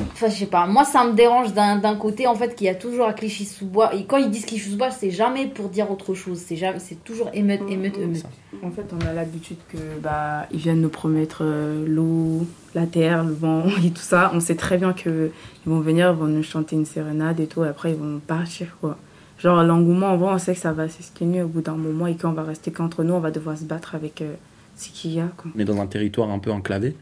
Enfin, 0.00 0.28
je 0.28 0.34
sais 0.34 0.46
pas. 0.46 0.66
Moi, 0.66 0.84
ça 0.84 1.04
me 1.04 1.14
dérange 1.14 1.52
d'un 1.52 1.96
côté, 1.96 2.26
en 2.26 2.34
fait, 2.34 2.54
qu'il 2.54 2.66
y 2.66 2.70
a 2.70 2.74
toujours 2.74 3.06
à 3.06 3.12
Clichy-sous-Bois. 3.12 3.94
Et 3.94 4.04
quand 4.04 4.16
ils 4.16 4.30
disent 4.30 4.46
Clichy-sous-Bois, 4.46 4.90
c'est 4.90 5.10
jamais 5.10 5.46
pour 5.46 5.68
dire 5.68 5.90
autre 5.90 6.14
chose. 6.14 6.38
C'est 6.38 6.56
jamais, 6.56 6.78
c'est 6.78 7.02
toujours 7.04 7.30
émeute, 7.32 7.62
émeute, 7.68 7.98
émeute. 7.98 8.24
En 8.62 8.70
fait, 8.70 8.86
on 8.92 9.06
a 9.06 9.12
l'habitude 9.12 9.58
que 9.68 9.78
bah 10.02 10.46
ils 10.50 10.58
viennent 10.58 10.80
nous 10.80 10.88
promettre 10.88 11.42
euh, 11.42 11.84
l'eau, 11.86 12.46
la 12.74 12.86
terre, 12.86 13.24
le 13.24 13.32
vent 13.32 13.64
et 13.84 13.90
tout 13.90 14.02
ça. 14.02 14.30
On 14.34 14.40
sait 14.40 14.54
très 14.54 14.78
bien 14.78 14.92
que 14.92 15.30
ils 15.66 15.70
vont 15.70 15.80
venir, 15.80 16.10
ils 16.10 16.16
vont 16.16 16.26
nous 16.26 16.42
chanter 16.42 16.76
une 16.76 16.86
sérénade 16.86 17.40
et 17.40 17.46
tout. 17.46 17.64
Et 17.64 17.68
après, 17.68 17.90
ils 17.90 17.96
vont 17.96 18.18
partir, 18.18 18.76
quoi. 18.80 18.96
Genre, 19.38 19.62
l'engouement, 19.62 20.08
en 20.08 20.16
vrai, 20.16 20.32
on 20.32 20.38
sait 20.38 20.54
que 20.54 20.60
ça 20.60 20.72
va 20.72 20.88
s'esquiner 20.88 21.42
au 21.42 21.48
bout 21.48 21.60
d'un 21.60 21.76
moment 21.76 22.06
et 22.06 22.16
qu'on 22.16 22.32
va 22.32 22.42
rester 22.42 22.70
qu'entre 22.70 23.04
nous, 23.04 23.14
on 23.14 23.20
va 23.20 23.30
devoir 23.30 23.58
se 23.58 23.64
battre 23.64 23.94
avec 23.94 24.22
euh, 24.22 24.32
ce 24.76 24.88
qu'il 24.88 25.12
y 25.12 25.20
a, 25.20 25.28
quoi. 25.36 25.50
On 25.54 25.58
est 25.58 25.64
dans 25.64 25.80
un 25.80 25.86
territoire 25.86 26.30
un 26.30 26.38
peu 26.38 26.50
enclavé. 26.50 26.96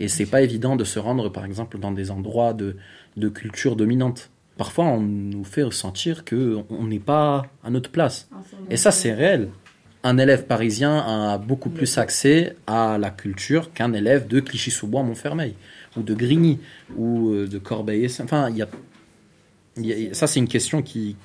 Et 0.00 0.08
c'est 0.08 0.26
pas 0.26 0.42
évident 0.42 0.76
de 0.76 0.84
se 0.84 0.98
rendre, 0.98 1.28
par 1.28 1.44
exemple, 1.44 1.78
dans 1.78 1.92
des 1.92 2.10
endroits 2.10 2.54
de, 2.54 2.76
de 3.16 3.28
culture 3.28 3.76
dominante. 3.76 4.30
Parfois, 4.56 4.86
on 4.86 5.00
nous 5.00 5.44
fait 5.44 5.62
ressentir 5.62 6.24
qu'on 6.24 6.84
n'est 6.84 6.98
pas 6.98 7.46
à 7.62 7.70
notre 7.70 7.90
place. 7.90 8.28
Et 8.68 8.76
ça, 8.76 8.90
c'est 8.90 9.12
réel. 9.12 9.50
Un 10.02 10.16
élève 10.16 10.46
parisien 10.46 10.98
a 10.98 11.38
beaucoup 11.38 11.68
plus 11.68 11.98
accès 11.98 12.56
à 12.66 12.96
la 12.98 13.10
culture 13.10 13.72
qu'un 13.72 13.92
élève 13.92 14.26
de 14.26 14.40
Clichy-sous-Bois-Montfermeil, 14.40 15.54
ou 15.96 16.02
de 16.02 16.14
Grigny, 16.14 16.58
ou 16.96 17.30
euh, 17.30 17.46
de 17.46 17.58
Corbeil. 17.58 18.06
Enfin, 18.20 18.48
il 18.50 18.56
y 18.56 18.62
a, 18.62 18.68
ça, 20.12 20.26
c'est 20.26 20.40
une 20.40 20.48
question 20.48 20.82
qui, 20.82 21.16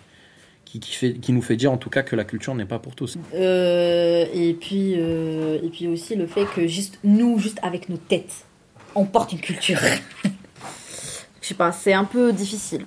qui, 0.66 0.80
fait, 0.81 1.13
qui, 1.13 1.31
nous 1.31 1.42
fait 1.42 1.56
dire 1.56 1.72
en 1.72 1.77
tout 1.77 1.89
cas 1.89 2.04
que 2.04 2.16
la 2.16 2.24
culture 2.24 2.54
n'est 2.56 2.66
pas 2.66 2.80
pour 2.80 2.95
tous. 2.95 3.17
Euh, 3.34 4.25
et, 4.34 4.53
puis, 4.53 4.96
euh, 4.98 5.60
et 5.63 5.70
puis 5.70 5.88
aussi 5.88 6.15
le 6.15 6.27
fait 6.27 6.46
que 6.46 6.67
juste 6.67 7.00
nous, 7.03 7.39
juste 7.39 7.60
avec 7.63 7.89
nos 7.89 7.98
têtes, 7.98 8.46
on 8.95 9.05
porte 9.05 9.33
une 9.33 9.39
culture. 9.39 9.79
Je 11.41 11.49
sais 11.49 11.53
pas, 11.53 11.71
c'est 11.71 11.93
un 11.93 12.05
peu 12.05 12.33
difficile. 12.33 12.85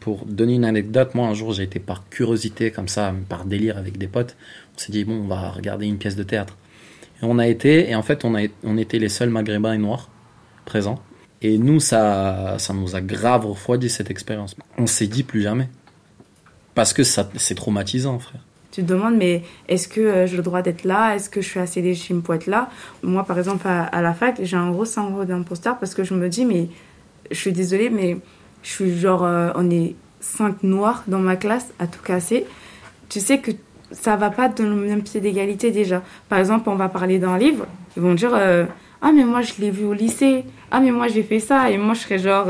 Pour 0.00 0.24
donner 0.26 0.54
une 0.54 0.64
anecdote, 0.64 1.14
moi 1.14 1.26
un 1.26 1.34
jour 1.34 1.52
j'ai 1.52 1.64
été 1.64 1.80
par 1.80 2.08
curiosité, 2.08 2.70
comme 2.70 2.88
ça, 2.88 3.12
par 3.28 3.44
délire 3.44 3.76
avec 3.76 3.98
des 3.98 4.06
potes, 4.06 4.36
on 4.76 4.78
s'est 4.78 4.92
dit 4.92 5.04
bon, 5.04 5.14
on 5.14 5.26
va 5.26 5.50
regarder 5.50 5.86
une 5.86 5.98
pièce 5.98 6.14
de 6.14 6.22
théâtre. 6.22 6.56
Et 7.20 7.24
on 7.24 7.38
a 7.38 7.48
été, 7.48 7.90
et 7.90 7.96
en 7.96 8.02
fait 8.02 8.24
on, 8.24 8.36
a, 8.36 8.42
on 8.62 8.78
était 8.78 9.00
les 9.00 9.08
seuls 9.08 9.30
maghrébins 9.30 9.72
et 9.72 9.78
noirs 9.78 10.08
présents. 10.64 11.02
Et 11.40 11.56
nous, 11.56 11.78
ça, 11.78 12.56
ça 12.58 12.74
nous 12.74 12.96
a 12.96 13.00
grave 13.00 13.46
refroidi 13.46 13.88
cette 13.88 14.10
expérience. 14.10 14.56
On 14.76 14.88
s'est 14.88 15.06
dit 15.06 15.22
plus 15.22 15.40
jamais. 15.40 15.68
Parce 16.74 16.92
que 16.92 17.04
ça, 17.04 17.28
c'est 17.36 17.54
traumatisant, 17.54 18.18
frère 18.18 18.40
tu 18.78 18.84
te 18.84 18.92
demandes, 18.92 19.16
mais 19.16 19.42
est-ce 19.68 19.88
que 19.88 20.00
euh, 20.00 20.26
j'ai 20.28 20.36
le 20.36 20.42
droit 20.44 20.62
d'être 20.62 20.84
là? 20.84 21.16
Est-ce 21.16 21.28
que 21.28 21.40
je 21.40 21.48
suis 21.48 21.58
assez 21.58 21.82
légitime 21.82 22.22
pour 22.22 22.34
être 22.34 22.46
là? 22.46 22.70
Moi, 23.02 23.24
par 23.24 23.36
exemple, 23.36 23.66
à, 23.66 24.00
la 24.00 24.14
fac, 24.14 24.38
j'ai 24.40 24.56
un 24.56 24.70
gros 24.70 24.84
syndrome 24.84 25.24
d'imposteur 25.24 25.78
parce 25.78 25.94
que 25.94 26.04
je 26.04 26.14
me 26.14 26.28
dis, 26.28 26.44
mais 26.44 26.68
je 27.28 27.36
suis 27.36 27.50
désolée, 27.50 27.90
mais 27.90 28.18
je 28.62 28.70
suis 28.70 28.96
genre, 28.96 29.24
euh, 29.24 29.50
on 29.56 29.68
est 29.68 29.96
cinq 30.20 30.62
noirs 30.62 31.02
dans 31.08 31.18
ma 31.18 31.34
classe 31.34 31.72
à 31.80 31.88
tout 31.88 32.00
casser. 32.02 32.46
Tu 33.08 33.18
sais 33.18 33.38
que 33.38 33.50
ça 33.90 34.14
va 34.14 34.30
pas 34.30 34.48
dans 34.48 34.62
le 34.62 34.76
même 34.76 35.02
pied 35.02 35.20
d'égalité 35.20 35.72
déjà. 35.72 36.00
Par 36.28 36.38
exemple, 36.38 36.68
on 36.68 36.76
va 36.76 36.88
parler 36.88 37.18
d'un 37.18 37.36
livre, 37.36 37.66
ils 37.96 38.02
vont 38.02 38.14
dire, 38.14 38.30
euh, 38.32 38.64
ah, 39.02 39.10
mais 39.12 39.24
moi, 39.24 39.42
je 39.42 39.54
l'ai 39.58 39.72
vu 39.72 39.86
au 39.86 39.92
lycée. 39.92 40.44
Ah, 40.70 40.78
mais 40.78 40.92
moi, 40.92 41.08
j'ai 41.08 41.24
fait 41.24 41.40
ça. 41.40 41.68
Et 41.68 41.78
moi, 41.78 41.94
je 41.94 42.00
serais 42.00 42.18
genre, 42.18 42.46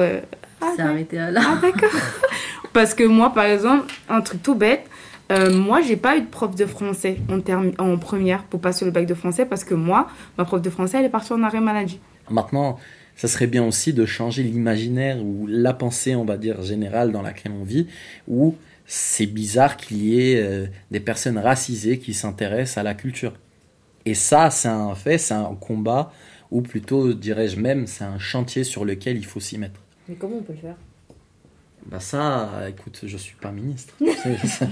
ah, 0.61 0.66
c'est 0.76 0.82
arrêté 0.82 1.16
là. 1.16 1.40
Ah, 1.42 1.58
d'accord. 1.62 1.99
parce 2.75 2.92
que 2.92 3.04
moi, 3.04 3.32
par 3.32 3.44
exemple, 3.44 3.87
un 4.11 4.20
truc 4.20 4.42
tout 4.42 4.54
bête, 4.54 4.88
euh, 5.30 5.54
moi, 5.54 5.80
j'ai 5.82 5.97
pas 5.97 6.16
eu 6.16 6.23
de 6.23 6.26
prof 6.26 6.54
de 6.54 6.66
français 6.66 7.18
en, 7.28 7.40
en 7.78 7.99
première 7.99 8.44
pour 8.44 8.61
passer 8.61 8.85
le 8.85 8.90
bac 8.90 9.06
de 9.06 9.14
français 9.14 9.44
parce 9.44 9.64
que 9.64 9.75
moi, 9.75 10.08
ma 10.37 10.44
prof 10.44 10.62
de 10.62 10.70
français, 10.70 10.99
elle 10.99 11.06
est 11.06 11.11
partie 11.11 11.32
en 11.32 11.42
arrêt 11.42 11.61
maladie. 11.61 12.00
Maintenant, 12.30 12.78
ça 13.16 13.28
serait 13.28 13.47
bien 13.47 13.64
aussi 13.64 13.92
de 13.92 14.06
changer 14.06 14.42
l'imaginaire 14.42 15.23
ou 15.23 15.47
la 15.49 15.75
pensée, 15.75 16.14
on 16.14 16.25
va 16.25 16.37
dire, 16.37 16.62
générale 16.62 17.11
dans 17.11 17.23
laquelle 17.23 17.52
on 17.52 17.64
vit, 17.64 17.88
où 18.28 18.54
c'est 18.87 19.26
bizarre 19.26 19.76
qu'il 19.76 20.02
y 20.02 20.20
ait 20.20 20.40
euh, 20.40 20.66
des 20.90 21.00
personnes 21.00 21.37
racisées 21.37 21.99
qui 21.99 22.14
s'intéressent 22.14 22.78
à 22.78 22.82
la 22.82 22.94
culture. 22.94 23.35
Et 24.06 24.14
ça, 24.14 24.50
c'est 24.50 24.68
un 24.68 24.94
fait, 24.94 25.18
c'est 25.18 25.35
un 25.35 25.54
combat, 25.61 26.12
ou 26.50 26.62
plutôt, 26.62 27.12
dirais-je 27.12 27.61
même, 27.61 27.87
c'est 27.87 28.04
un 28.04 28.18
chantier 28.18 28.64
sur 28.64 28.85
lequel 28.85 29.18
il 29.18 29.26
faut 29.26 29.40
s'y 29.40 29.58
mettre. 29.58 29.80
Mais 30.08 30.14
comment 30.14 30.37
on 30.37 30.42
peut 30.42 30.54
le 30.54 30.61
faire? 30.61 30.76
Bah 31.90 32.00
ça, 32.00 32.50
écoute, 32.68 33.00
je 33.02 33.16
suis 33.16 33.37
pas 33.37 33.50
ministre. 33.50 33.95
ça, 34.04 34.66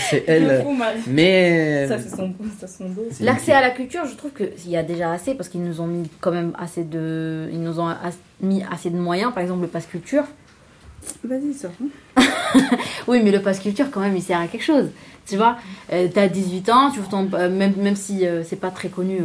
c'est 0.00 0.24
elle. 0.26 0.66
Mais 1.06 1.86
ça 1.86 2.00
c'est 2.00 2.08
son, 2.08 2.34
son 2.66 2.88
dos. 2.88 3.06
L'accès 3.20 3.52
à 3.52 3.60
la 3.60 3.70
culture, 3.70 4.04
je 4.04 4.16
trouve 4.16 4.32
qu'il 4.32 4.70
y 4.70 4.76
a 4.76 4.82
déjà 4.82 5.12
assez 5.12 5.34
parce 5.34 5.48
qu'ils 5.48 5.62
nous 5.62 5.80
ont 5.80 5.86
mis 5.86 6.10
quand 6.20 6.32
même 6.32 6.52
assez 6.58 6.82
de, 6.82 7.48
ils 7.52 7.62
nous 7.62 7.78
ont 7.78 7.94
mis 8.40 8.64
assez 8.72 8.90
de 8.90 8.96
moyens. 8.96 9.32
Par 9.32 9.44
exemple, 9.44 9.62
le 9.62 9.68
pass 9.68 9.86
culture. 9.86 10.24
Vas-y, 11.22 11.54
sors. 11.54 11.70
oui, 13.06 13.20
mais 13.22 13.30
le 13.30 13.40
pass 13.40 13.60
culture, 13.60 13.92
quand 13.92 14.00
même, 14.00 14.16
il 14.16 14.22
sert 14.22 14.40
à 14.40 14.48
quelque 14.48 14.64
chose. 14.64 14.88
Tu 15.28 15.36
vois, 15.36 15.58
euh, 15.92 16.08
tu 16.12 16.18
as 16.18 16.28
18 16.28 16.70
ans, 16.70 16.90
tu 16.90 17.00
ton, 17.02 17.28
euh, 17.34 17.48
même, 17.48 17.74
même 17.76 17.96
si 17.96 18.26
euh, 18.26 18.42
c'est 18.42 18.56
pas 18.56 18.70
très 18.70 18.88
connu 18.88 19.20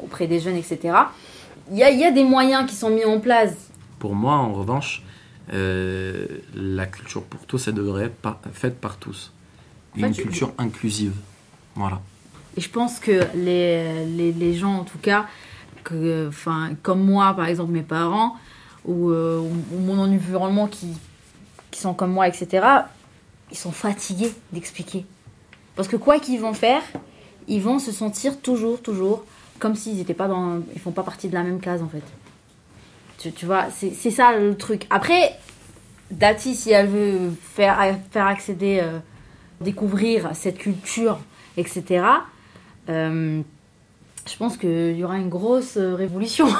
auprès 0.00 0.26
des 0.26 0.40
jeunes, 0.40 0.56
etc. 0.56 0.92
Il 1.70 1.78
y 1.78 1.84
a, 1.84 1.90
y 1.90 2.04
a 2.04 2.10
des 2.10 2.24
moyens 2.24 2.68
qui 2.68 2.74
sont 2.74 2.90
mis 2.90 3.04
en 3.04 3.20
place. 3.20 3.54
Pour 4.00 4.16
moi, 4.16 4.34
en 4.34 4.52
revanche, 4.52 5.04
la 5.50 6.86
culture 6.86 7.22
pour 7.22 7.46
tous, 7.46 7.68
elle 7.68 7.74
devrait 7.74 8.04
être 8.06 8.38
faite 8.52 8.80
par 8.80 8.96
tous. 8.96 9.32
Une 9.96 10.14
culture 10.14 10.52
inclusive. 10.58 11.14
Voilà. 11.74 12.00
Et 12.56 12.60
je 12.60 12.68
pense 12.68 12.98
que 12.98 13.26
les, 13.34 14.06
les, 14.06 14.32
les 14.32 14.54
gens, 14.54 14.78
en 14.78 14.84
tout 14.84 14.98
cas, 14.98 15.26
que, 15.84 16.30
comme 16.82 17.04
moi, 17.04 17.34
par 17.34 17.46
exemple, 17.46 17.72
mes 17.72 17.82
parents, 17.82 18.36
ou, 18.84 19.10
ou 19.10 19.78
mon 19.78 19.98
environnement 19.98 20.66
qui, 20.66 20.88
qui 21.70 21.80
sont 21.80 21.94
comme 21.94 22.12
moi, 22.12 22.28
etc., 22.28 22.66
ils 23.50 23.56
sont 23.56 23.72
fatigués 23.72 24.32
d'expliquer. 24.52 25.04
Parce 25.76 25.88
que 25.88 25.96
quoi 25.96 26.18
qu'ils 26.20 26.40
vont 26.40 26.54
faire, 26.54 26.82
ils 27.48 27.62
vont 27.62 27.78
se 27.78 27.92
sentir 27.92 28.40
toujours, 28.40 28.80
toujours 28.80 29.24
comme 29.58 29.74
s'ils 29.74 29.96
n'étaient 29.96 30.14
pas 30.14 30.28
dans. 30.28 30.60
Ils 30.74 30.80
font 30.80 30.92
pas 30.92 31.02
partie 31.02 31.28
de 31.28 31.34
la 31.34 31.42
même 31.42 31.60
case 31.60 31.82
en 31.82 31.88
fait. 31.88 32.02
Tu, 33.20 33.44
vois, 33.44 33.66
c'est 33.70 34.10
ça 34.10 34.34
le 34.34 34.56
truc. 34.56 34.86
Après, 34.88 35.36
Dati, 36.10 36.54
si 36.54 36.70
elle 36.70 36.88
veut 36.88 37.30
faire, 37.38 37.78
faire 38.10 38.26
accéder, 38.26 38.80
euh, 38.82 38.98
découvrir 39.60 40.30
cette 40.34 40.56
culture, 40.56 41.20
etc., 41.58 42.02
euh, 42.88 43.42
je 44.26 44.36
pense 44.36 44.56
qu'il 44.56 44.96
y 44.96 45.04
aura 45.04 45.18
une 45.18 45.28
grosse 45.28 45.76
révolution. 45.76 46.46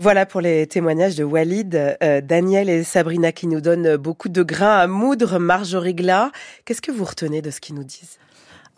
Voilà 0.00 0.26
pour 0.26 0.40
les 0.40 0.68
témoignages 0.68 1.16
de 1.16 1.24
Walid, 1.24 1.74
euh, 1.74 2.20
Daniel 2.20 2.70
et 2.70 2.84
Sabrina 2.84 3.32
qui 3.32 3.48
nous 3.48 3.60
donnent 3.60 3.96
beaucoup 3.96 4.28
de 4.28 4.44
grains 4.44 4.78
à 4.78 4.86
moudre. 4.86 5.40
Marjorie 5.40 5.94
Glas, 5.94 6.30
qu'est-ce 6.64 6.80
que 6.80 6.92
vous 6.92 7.04
retenez 7.04 7.42
de 7.42 7.50
ce 7.50 7.60
qu'ils 7.60 7.74
nous 7.74 7.82
disent? 7.82 8.20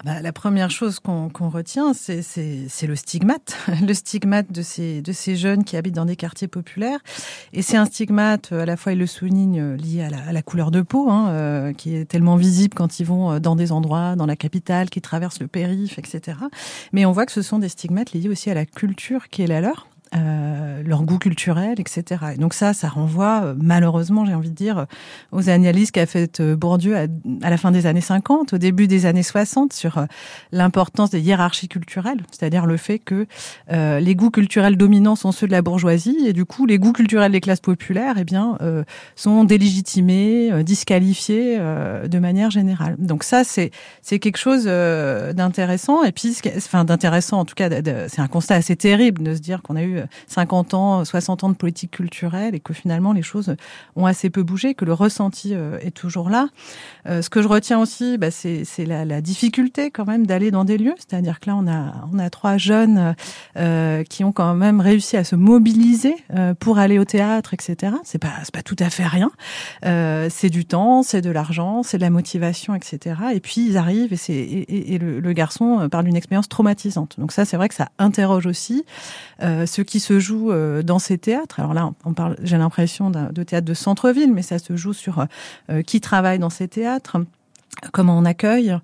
Bah, 0.04 0.22
la 0.22 0.32
première 0.32 0.70
chose 0.70 0.98
qu'on 0.98 1.28
retient, 1.50 1.92
c'est 1.92 2.86
le 2.86 2.96
stigmate, 2.96 3.56
le 3.86 3.92
stigmate 3.92 4.50
de 4.50 4.62
ces, 4.62 5.02
de 5.02 5.12
ces 5.12 5.36
jeunes 5.36 5.62
qui 5.62 5.76
habitent 5.76 5.94
dans 5.94 6.06
des 6.06 6.16
quartiers 6.16 6.48
populaires. 6.48 7.00
Et 7.52 7.60
c'est 7.60 7.76
un 7.76 7.84
stigmate, 7.84 8.52
à 8.52 8.64
la 8.64 8.76
fois, 8.78 8.92
il 8.92 8.98
le 8.98 9.06
souligne, 9.06 9.74
lié 9.74 10.02
à 10.02 10.10
la, 10.10 10.22
à 10.28 10.32
la 10.32 10.42
couleur 10.42 10.70
de 10.70 10.80
peau, 10.80 11.10
hein, 11.10 11.28
euh, 11.30 11.72
qui 11.74 11.94
est 11.94 12.06
tellement 12.06 12.36
visible 12.36 12.74
quand 12.74 12.98
ils 12.98 13.04
vont 13.04 13.38
dans 13.40 13.56
des 13.56 13.72
endroits, 13.72 14.16
dans 14.16 14.26
la 14.26 14.36
capitale, 14.36 14.88
qui 14.88 15.02
traversent 15.02 15.40
le 15.40 15.48
périph', 15.48 15.98
etc. 15.98 16.38
Mais 16.92 17.04
on 17.04 17.12
voit 17.12 17.26
que 17.26 17.32
ce 17.32 17.42
sont 17.42 17.58
des 17.58 17.68
stigmates 17.68 18.12
liés 18.12 18.28
aussi 18.28 18.50
à 18.50 18.54
la 18.54 18.64
culture 18.64 19.28
qui 19.28 19.42
est 19.42 19.46
la 19.46 19.60
leur. 19.60 19.89
Euh, 20.16 20.82
leur 20.84 21.04
goût 21.04 21.18
culturel, 21.18 21.78
etc. 21.78 22.32
Et 22.34 22.36
donc 22.36 22.52
ça, 22.52 22.74
ça 22.74 22.88
renvoie 22.88 23.42
euh, 23.44 23.54
malheureusement, 23.56 24.24
j'ai 24.24 24.34
envie 24.34 24.50
de 24.50 24.56
dire, 24.56 24.86
aux 25.30 25.48
analyses 25.48 25.92
qu'a 25.92 26.04
faites 26.04 26.40
euh, 26.40 26.56
Bourdieu 26.56 26.96
à, 26.96 27.06
la 27.48 27.56
fin 27.56 27.70
des 27.70 27.86
années 27.86 28.00
50, 28.00 28.54
au 28.54 28.58
début 28.58 28.88
des 28.88 29.06
années 29.06 29.22
60, 29.22 29.72
sur 29.72 30.04
l'importance 30.50 31.10
des 31.10 31.20
hiérarchies 31.20 31.68
culturelles, 31.68 32.18
c'est-à-dire 32.32 32.66
le 32.66 32.76
fait 32.76 32.98
que 32.98 33.26
les 33.70 34.14
goûts 34.16 34.30
culturels 34.30 34.76
dominants 34.76 35.14
sont 35.14 35.30
ceux 35.30 35.46
de 35.46 35.52
la 35.52 35.62
bourgeoisie, 35.62 36.16
et 36.26 36.32
du 36.32 36.44
coup, 36.44 36.66
les 36.66 36.78
goûts 36.78 36.92
culturels 36.92 37.30
des 37.30 37.40
classes 37.40 37.60
populaires, 37.60 38.16
eh 38.18 38.24
bien, 38.24 38.58
sont 39.14 39.44
délégitimés, 39.44 40.64
disqualifiés 40.64 41.58
de 41.58 42.18
manière 42.18 42.50
générale. 42.50 42.96
Donc 42.98 43.22
ça, 43.22 43.44
c'est 43.44 43.70
c'est 44.02 44.18
quelque 44.18 44.38
chose 44.38 44.64
d'intéressant, 44.64 46.02
et 46.02 46.12
puis, 46.12 46.36
enfin, 46.56 46.84
d'intéressant 46.84 47.40
en 47.40 47.44
tout 47.44 47.54
cas, 47.54 47.68
c'est 48.08 48.20
un 48.20 48.28
constat 48.28 48.56
assez 48.56 48.76
terrible 48.76 49.22
de 49.22 49.34
se 49.34 49.40
dire 49.40 49.62
qu'on 49.62 49.76
a 49.76 49.82
eu 49.82 49.99
50 50.26 50.74
ans, 50.74 51.04
60 51.04 51.44
ans 51.44 51.48
de 51.48 51.54
politique 51.54 51.90
culturelle 51.92 52.54
et 52.54 52.60
que 52.60 52.72
finalement 52.74 53.12
les 53.12 53.22
choses 53.22 53.54
ont 53.96 54.06
assez 54.06 54.30
peu 54.30 54.42
bougé, 54.42 54.74
que 54.74 54.84
le 54.84 54.92
ressenti 54.92 55.54
euh, 55.54 55.78
est 55.80 55.90
toujours 55.90 56.30
là. 56.30 56.48
Euh, 57.06 57.22
ce 57.22 57.30
que 57.30 57.42
je 57.42 57.48
retiens 57.48 57.78
aussi, 57.78 58.18
bah, 58.18 58.30
c'est 58.30 58.64
la, 58.86 59.20
difficulté 59.20 59.90
quand 59.90 60.06
même 60.06 60.26
d'aller 60.26 60.50
dans 60.50 60.64
des 60.64 60.78
lieux. 60.78 60.94
C'est-à-dire 60.96 61.40
que 61.40 61.50
là, 61.50 61.56
on 61.56 61.66
a, 61.66 62.08
on 62.12 62.18
a 62.18 62.30
trois 62.30 62.56
jeunes 62.56 63.14
euh, 63.56 64.02
qui 64.04 64.24
ont 64.24 64.32
quand 64.32 64.54
même 64.54 64.80
réussi 64.80 65.16
à 65.16 65.24
se 65.24 65.36
mobiliser 65.36 66.16
pour 66.58 66.78
aller 66.78 66.98
au 66.98 67.04
théâtre, 67.04 67.54
etc. 67.54 67.94
C'est 68.04 68.18
pas, 68.18 68.32
pas 68.52 68.62
tout 68.62 68.76
à 68.78 68.88
fait 68.88 69.06
rien. 69.06 69.30
C'est 69.82 70.50
du 70.50 70.64
temps, 70.64 71.02
c'est 71.02 71.20
de 71.20 71.30
l'argent, 71.30 71.82
c'est 71.82 71.98
de 71.98 72.02
la 72.02 72.10
motivation, 72.10 72.74
etc. 72.74 73.16
Et 73.34 73.40
puis 73.40 73.66
ils 73.68 73.76
arrivent 73.76 74.12
et, 74.28 74.94
et, 74.94 74.98
le, 74.98 75.20
le, 75.20 75.32
garçon 75.32 75.88
parle 75.90 76.04
d'une 76.04 76.16
expérience 76.16 76.48
traumatisante. 76.48 77.18
Donc 77.18 77.32
ça, 77.32 77.44
c'est 77.44 77.56
vrai 77.56 77.68
que 77.68 77.74
ça 77.74 77.88
interroge 77.98 78.46
aussi 78.46 78.84
ce 79.40 79.82
qui 79.90 80.00
se 80.00 80.18
joue 80.18 80.52
dans 80.82 80.98
ces 80.98 81.18
théâtres. 81.18 81.60
Alors 81.60 81.74
là, 81.74 81.90
on 82.04 82.14
parle, 82.14 82.36
j'ai 82.42 82.56
l'impression 82.56 83.10
de 83.10 83.42
théâtre 83.42 83.66
de 83.66 83.74
centre-ville, 83.74 84.32
mais 84.32 84.42
ça 84.42 84.58
se 84.58 84.76
joue 84.76 84.92
sur 84.92 85.26
qui 85.86 86.00
travaille 86.00 86.38
dans 86.38 86.48
ces 86.48 86.68
théâtres 86.68 86.80
théâtre 86.80 87.18
comment 87.92 88.18
on 88.18 88.24
accueille 88.24 88.76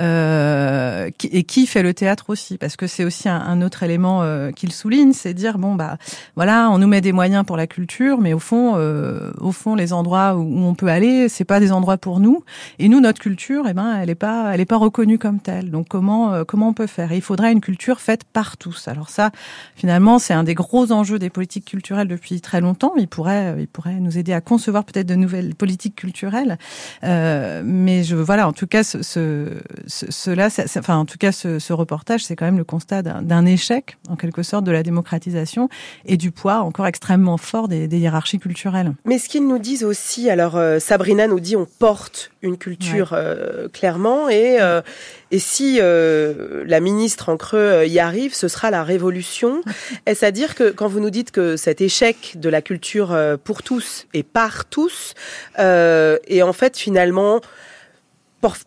euh, 0.00 1.10
et 1.22 1.44
qui 1.44 1.66
fait 1.66 1.82
le 1.82 1.94
théâtre 1.94 2.26
aussi 2.28 2.58
parce 2.58 2.76
que 2.76 2.86
c'est 2.86 3.04
aussi 3.04 3.28
un, 3.28 3.62
autre 3.62 3.82
élément 3.82 4.22
euh, 4.22 4.50
qu'il 4.50 4.72
souligne 4.72 5.12
c'est 5.12 5.34
dire 5.34 5.58
bon 5.58 5.74
bah 5.74 5.96
voilà 6.36 6.70
on 6.70 6.78
nous 6.78 6.86
met 6.86 7.00
des 7.00 7.12
moyens 7.12 7.44
pour 7.44 7.56
la 7.56 7.66
culture 7.66 8.20
mais 8.20 8.32
au 8.32 8.38
fond 8.38 8.74
euh, 8.76 9.32
au 9.40 9.52
fond 9.52 9.74
les 9.74 9.92
endroits 9.92 10.36
où, 10.36 10.64
on 10.64 10.74
peut 10.74 10.88
aller 10.88 11.28
c'est 11.28 11.44
pas 11.44 11.60
des 11.60 11.72
endroits 11.72 11.96
pour 11.96 12.20
nous. 12.20 12.44
Et 12.78 12.88
nous 12.88 13.00
notre 13.00 13.20
culture 13.20 13.64
eh 13.68 13.74
ben 13.74 13.98
elle 14.00 14.10
est 14.10 14.14
pas 14.14 14.50
elle 14.52 14.60
est 14.60 14.66
pas 14.66 14.76
reconnue 14.76 15.18
comme 15.18 15.40
telle. 15.40 15.70
Donc 15.70 15.88
comment 15.88 16.32
euh, 16.32 16.44
comment 16.44 16.68
on 16.68 16.72
peut 16.72 16.86
faire? 16.86 17.12
Il 17.12 17.22
faudrait 17.22 17.52
une 17.52 17.60
culture 17.60 18.00
faite 18.00 18.24
par 18.24 18.56
tous. 18.56 18.88
Alors 18.88 19.08
ça 19.08 19.30
finalement 19.76 20.18
c'est 20.18 20.34
un 20.34 20.44
des 20.44 20.54
gros 20.54 20.92
enjeux 20.92 21.18
des 21.18 21.30
politiques 21.30 21.66
culturelles 21.66 22.08
depuis 22.08 22.40
très 22.40 22.60
longtemps. 22.60 22.92
Il 22.96 23.08
pourrait 23.08 23.56
il 23.58 23.68
pourrait 23.68 24.00
nous 24.00 24.18
aider 24.18 24.32
à 24.32 24.40
concevoir 24.40 24.84
peut-être 24.84 25.06
de 25.06 25.14
nouvelles 25.14 25.54
politiques 25.54 25.96
culturelles. 25.96 26.58
Mais 27.02 28.02
je 28.02 28.16
voilà 28.34 28.48
en 28.48 28.52
tout 28.52 28.66
cas, 28.66 28.82
ce, 28.82 29.00
ce, 29.00 29.46
cela, 29.86 30.48
enfin, 30.76 30.96
en 30.96 31.04
tout 31.04 31.18
cas, 31.18 31.30
ce, 31.30 31.60
ce 31.60 31.72
reportage, 31.72 32.24
c'est 32.24 32.34
quand 32.34 32.46
même 32.46 32.58
le 32.58 32.64
constat 32.64 33.00
d'un 33.02 33.46
échec, 33.46 33.96
en 34.08 34.16
quelque 34.16 34.42
sorte, 34.42 34.64
de 34.64 34.72
la 34.72 34.82
démocratisation 34.82 35.68
et 36.04 36.16
du 36.16 36.32
poids 36.32 36.56
encore 36.56 36.88
extrêmement 36.88 37.36
fort 37.36 37.68
des, 37.68 37.86
des 37.86 37.98
hiérarchies 37.98 38.40
culturelles. 38.40 38.92
Mais 39.04 39.18
ce 39.18 39.28
qu'ils 39.28 39.46
nous 39.46 39.60
disent 39.60 39.84
aussi, 39.84 40.30
alors 40.30 40.56
euh, 40.56 40.80
Sabrina 40.80 41.28
nous 41.28 41.38
dit, 41.38 41.54
on 41.54 41.64
porte 41.78 42.32
une 42.42 42.58
culture 42.58 43.12
euh, 43.12 43.68
clairement, 43.68 44.28
et 44.28 44.60
euh, 44.60 44.82
et 45.30 45.38
si 45.38 45.78
la 45.80 46.80
ministre 46.80 47.28
en 47.28 47.36
creux 47.36 47.86
y 47.86 47.98
arrive, 48.00 48.34
ce 48.34 48.48
sera 48.48 48.70
la 48.70 48.82
révolution. 48.82 49.62
Est-ce 50.06 50.24
à 50.24 50.32
dire 50.32 50.56
que 50.56 50.70
quand 50.70 50.88
vous 50.88 51.00
nous 51.00 51.10
dites 51.10 51.30
que 51.30 51.56
cet 51.56 51.80
échec 51.80 52.34
de 52.36 52.48
la 52.48 52.62
culture 52.62 53.16
pour 53.42 53.62
tous 53.62 54.06
et 54.12 54.22
par 54.22 54.64
tous, 54.64 55.14
et 55.58 56.42
en 56.42 56.52
fait 56.52 56.76
finalement 56.76 57.40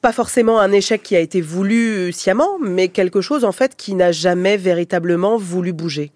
pas 0.01 0.11
forcément 0.11 0.59
un 0.59 0.71
échec 0.71 1.03
qui 1.03 1.15
a 1.15 1.19
été 1.19 1.41
voulu 1.41 2.11
sciemment, 2.11 2.59
mais 2.59 2.89
quelque 2.89 3.21
chose 3.21 3.45
en 3.45 3.51
fait 3.51 3.75
qui 3.75 3.95
n'a 3.95 4.11
jamais 4.11 4.57
véritablement 4.57 5.37
voulu 5.37 5.73
bouger. 5.73 6.11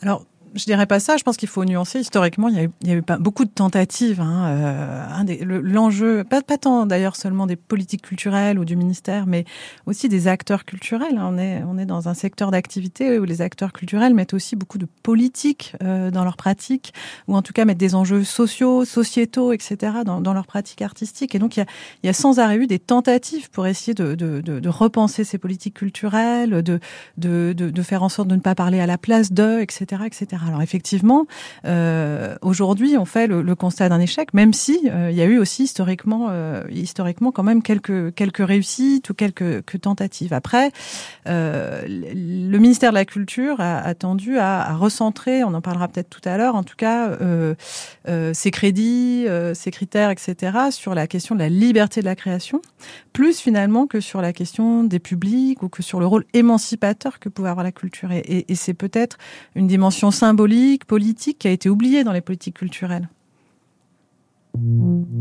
Alors, 0.00 0.24
je 0.54 0.64
dirais 0.64 0.86
pas 0.86 1.00
ça. 1.00 1.16
Je 1.16 1.22
pense 1.22 1.36
qu'il 1.36 1.48
faut 1.48 1.64
nuancer. 1.64 2.00
Historiquement, 2.00 2.48
il 2.48 2.56
y 2.56 2.58
a 2.58 2.64
eu, 2.64 2.70
il 2.82 2.88
y 2.88 2.92
a 2.92 2.94
eu 2.94 3.02
pas 3.02 3.18
beaucoup 3.18 3.44
de 3.44 3.50
tentatives. 3.50 4.20
Hein. 4.20 4.46
Euh, 4.46 5.60
L'enjeu, 5.62 6.24
pas, 6.24 6.42
pas 6.42 6.58
tant 6.58 6.86
d'ailleurs 6.86 7.16
seulement 7.16 7.46
des 7.46 7.56
politiques 7.56 8.02
culturelles 8.02 8.58
ou 8.58 8.64
du 8.64 8.76
ministère, 8.76 9.26
mais 9.26 9.44
aussi 9.86 10.08
des 10.08 10.28
acteurs 10.28 10.64
culturels. 10.64 11.18
Hein. 11.18 11.30
On 11.32 11.38
est, 11.38 11.62
on 11.66 11.78
est 11.78 11.86
dans 11.86 12.08
un 12.08 12.14
secteur 12.14 12.50
d'activité 12.50 13.18
où 13.18 13.24
les 13.24 13.42
acteurs 13.42 13.72
culturels 13.72 14.14
mettent 14.14 14.34
aussi 14.34 14.56
beaucoup 14.56 14.78
de 14.78 14.86
politique 15.02 15.74
euh, 15.82 16.10
dans 16.10 16.24
leurs 16.24 16.36
pratiques, 16.36 16.92
ou 17.28 17.36
en 17.36 17.42
tout 17.42 17.52
cas 17.52 17.64
mettent 17.64 17.78
des 17.78 17.94
enjeux 17.94 18.24
sociaux, 18.24 18.84
sociétaux, 18.84 19.52
etc. 19.52 19.76
dans, 20.04 20.20
dans 20.20 20.34
leurs 20.34 20.46
pratiques 20.46 20.82
artistiques. 20.82 21.34
Et 21.34 21.38
donc, 21.38 21.56
il 21.56 21.60
y 21.60 21.62
a, 21.62 21.66
il 22.02 22.06
y 22.06 22.10
a 22.10 22.12
sans 22.12 22.38
arrêt 22.38 22.56
eu 22.56 22.66
des 22.66 22.78
tentatives 22.78 23.50
pour 23.50 23.66
essayer 23.66 23.94
de, 23.94 24.14
de, 24.14 24.40
de, 24.40 24.60
de 24.60 24.68
repenser 24.68 25.24
ces 25.24 25.38
politiques 25.38 25.74
culturelles, 25.74 26.62
de, 26.62 26.80
de, 27.16 27.54
de, 27.56 27.70
de 27.70 27.82
faire 27.82 28.02
en 28.02 28.08
sorte 28.08 28.28
de 28.28 28.36
ne 28.36 28.40
pas 28.40 28.54
parler 28.54 28.80
à 28.80 28.86
la 28.86 28.98
place 28.98 29.32
d'eux, 29.32 29.60
etc., 29.60 30.02
etc. 30.06 30.41
Alors 30.46 30.62
effectivement, 30.62 31.26
euh, 31.64 32.36
aujourd'hui, 32.42 32.96
on 32.96 33.04
fait 33.04 33.26
le, 33.26 33.54
constat 33.54 33.88
d'un 33.88 34.00
échec, 34.00 34.34
même 34.34 34.52
si 34.52 34.88
euh, 34.90 35.10
il 35.10 35.16
y 35.16 35.20
a 35.20 35.24
eu 35.24 35.38
aussi 35.38 35.64
historiquement, 35.64 36.28
euh, 36.30 36.62
historiquement 36.70 37.32
quand 37.32 37.42
même 37.42 37.62
quelques 37.62 38.14
quelques 38.14 38.44
réussites 38.44 39.10
ou 39.10 39.14
quelques, 39.14 39.62
tentatives. 39.80 40.32
Après, 40.32 40.70
le 41.26 42.58
ministère 42.58 42.90
de 42.90 42.94
la 42.94 43.04
Culture 43.04 43.60
a, 43.60 43.94
tendu 43.94 44.38
à, 44.38 44.74
recentrer, 44.74 45.44
on 45.44 45.54
en 45.54 45.60
parlera 45.60 45.88
peut-être 45.88 46.10
tout 46.10 46.26
à 46.28 46.36
l'heure, 46.36 46.54
en 46.54 46.62
tout 46.62 46.76
cas, 46.76 47.10
ses 48.32 48.50
crédits, 48.50 49.26
ses 49.54 49.70
critères, 49.70 50.10
etc., 50.10 50.58
sur 50.70 50.94
la 50.94 51.06
question 51.06 51.34
de 51.34 51.40
la 51.40 51.48
liberté 51.48 52.00
de 52.00 52.06
la 52.06 52.14
création, 52.14 52.60
plus 53.12 53.40
finalement 53.40 53.86
que 53.86 54.00
sur 54.00 54.20
la 54.20 54.32
question 54.32 54.84
des 54.84 54.98
publics 54.98 55.62
ou 55.62 55.68
que 55.68 55.82
sur 55.82 56.00
le 56.00 56.06
rôle 56.06 56.24
émancipateur 56.34 57.18
que 57.18 57.28
pouvait 57.28 57.48
avoir 57.48 57.64
la 57.64 57.72
culture. 57.72 58.12
Et, 58.12 58.44
et 58.48 58.54
c'est 58.54 58.74
peut-être 58.74 59.18
une 59.54 59.66
dimension 59.66 60.10
symbolique 60.10 60.31
symbolique, 60.32 60.86
politique, 60.86 61.40
qui 61.40 61.48
a 61.48 61.50
été 61.50 61.68
oublié 61.68 62.04
dans 62.04 62.12
les 62.12 62.22
politiques 62.22 62.56
culturelles. 62.56 63.10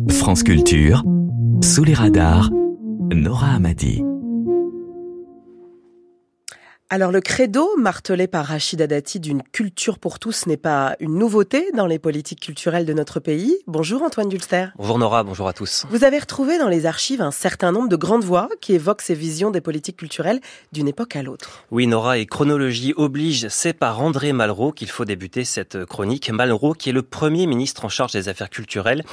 France 0.10 0.42
Culture, 0.42 1.04
sous 1.62 1.84
les 1.84 1.94
radars, 1.94 2.50
Nora 3.14 3.48
Amadi. 3.48 4.04
Alors 6.94 7.14
le 7.14 7.22
credo 7.22 7.70
martelé 7.78 8.28
par 8.28 8.48
Rachida 8.48 8.86
Dati 8.86 9.22
d'une 9.22 9.44
culture 9.44 9.98
pour 9.98 10.20
tous 10.20 10.46
n'est 10.46 10.58
pas 10.58 10.98
une 11.00 11.18
nouveauté 11.18 11.68
dans 11.74 11.86
les 11.86 12.00
politiques 12.00 12.42
culturelles 12.42 12.86
de 12.86 12.92
notre 12.92 13.22
pays. 13.22 13.56
Bonjour 13.66 14.04
Antoine 14.04 14.28
Dulster. 14.28 14.66
Bonjour 14.76 15.00
Nora, 15.00 15.24
bonjour 15.24 15.48
à 15.48 15.54
tous. 15.54 15.86
Vous 15.90 16.04
avez 16.04 16.20
retrouvé 16.20 16.58
dans 16.58 16.68
les 16.68 16.86
archives 16.86 17.22
un 17.22 17.32
certain 17.32 17.72
nombre 17.72 17.88
de 17.88 17.96
grandes 17.96 18.26
voix 18.26 18.50
qui 18.60 18.74
évoquent 18.74 19.04
ces 19.04 19.16
visions 19.16 19.52
des 19.52 19.62
politiques 19.62 19.96
culturelles 19.96 20.42
d'une 20.74 20.90
époque 20.90 21.16
à 21.16 21.24
l'autre. 21.24 21.64
Oui 21.72 21.88
Nora, 21.88 22.18
et 22.18 22.26
chronologie 22.26 22.94
oblige, 22.98 23.48
c'est 23.48 23.72
par 23.72 24.02
André 24.02 24.34
Malraux 24.34 24.74
qu'il 24.74 24.90
faut 24.90 25.06
débuter 25.06 25.46
cette 25.46 25.86
chronique. 25.86 26.30
Malraux 26.30 26.74
qui 26.74 26.90
est 26.90 26.94
le 26.94 27.04
premier 27.04 27.48
ministre 27.48 27.86
en 27.86 27.90
charge 27.90 28.12
des 28.12 28.28
affaires 28.28 28.50
culturelles 28.50 29.06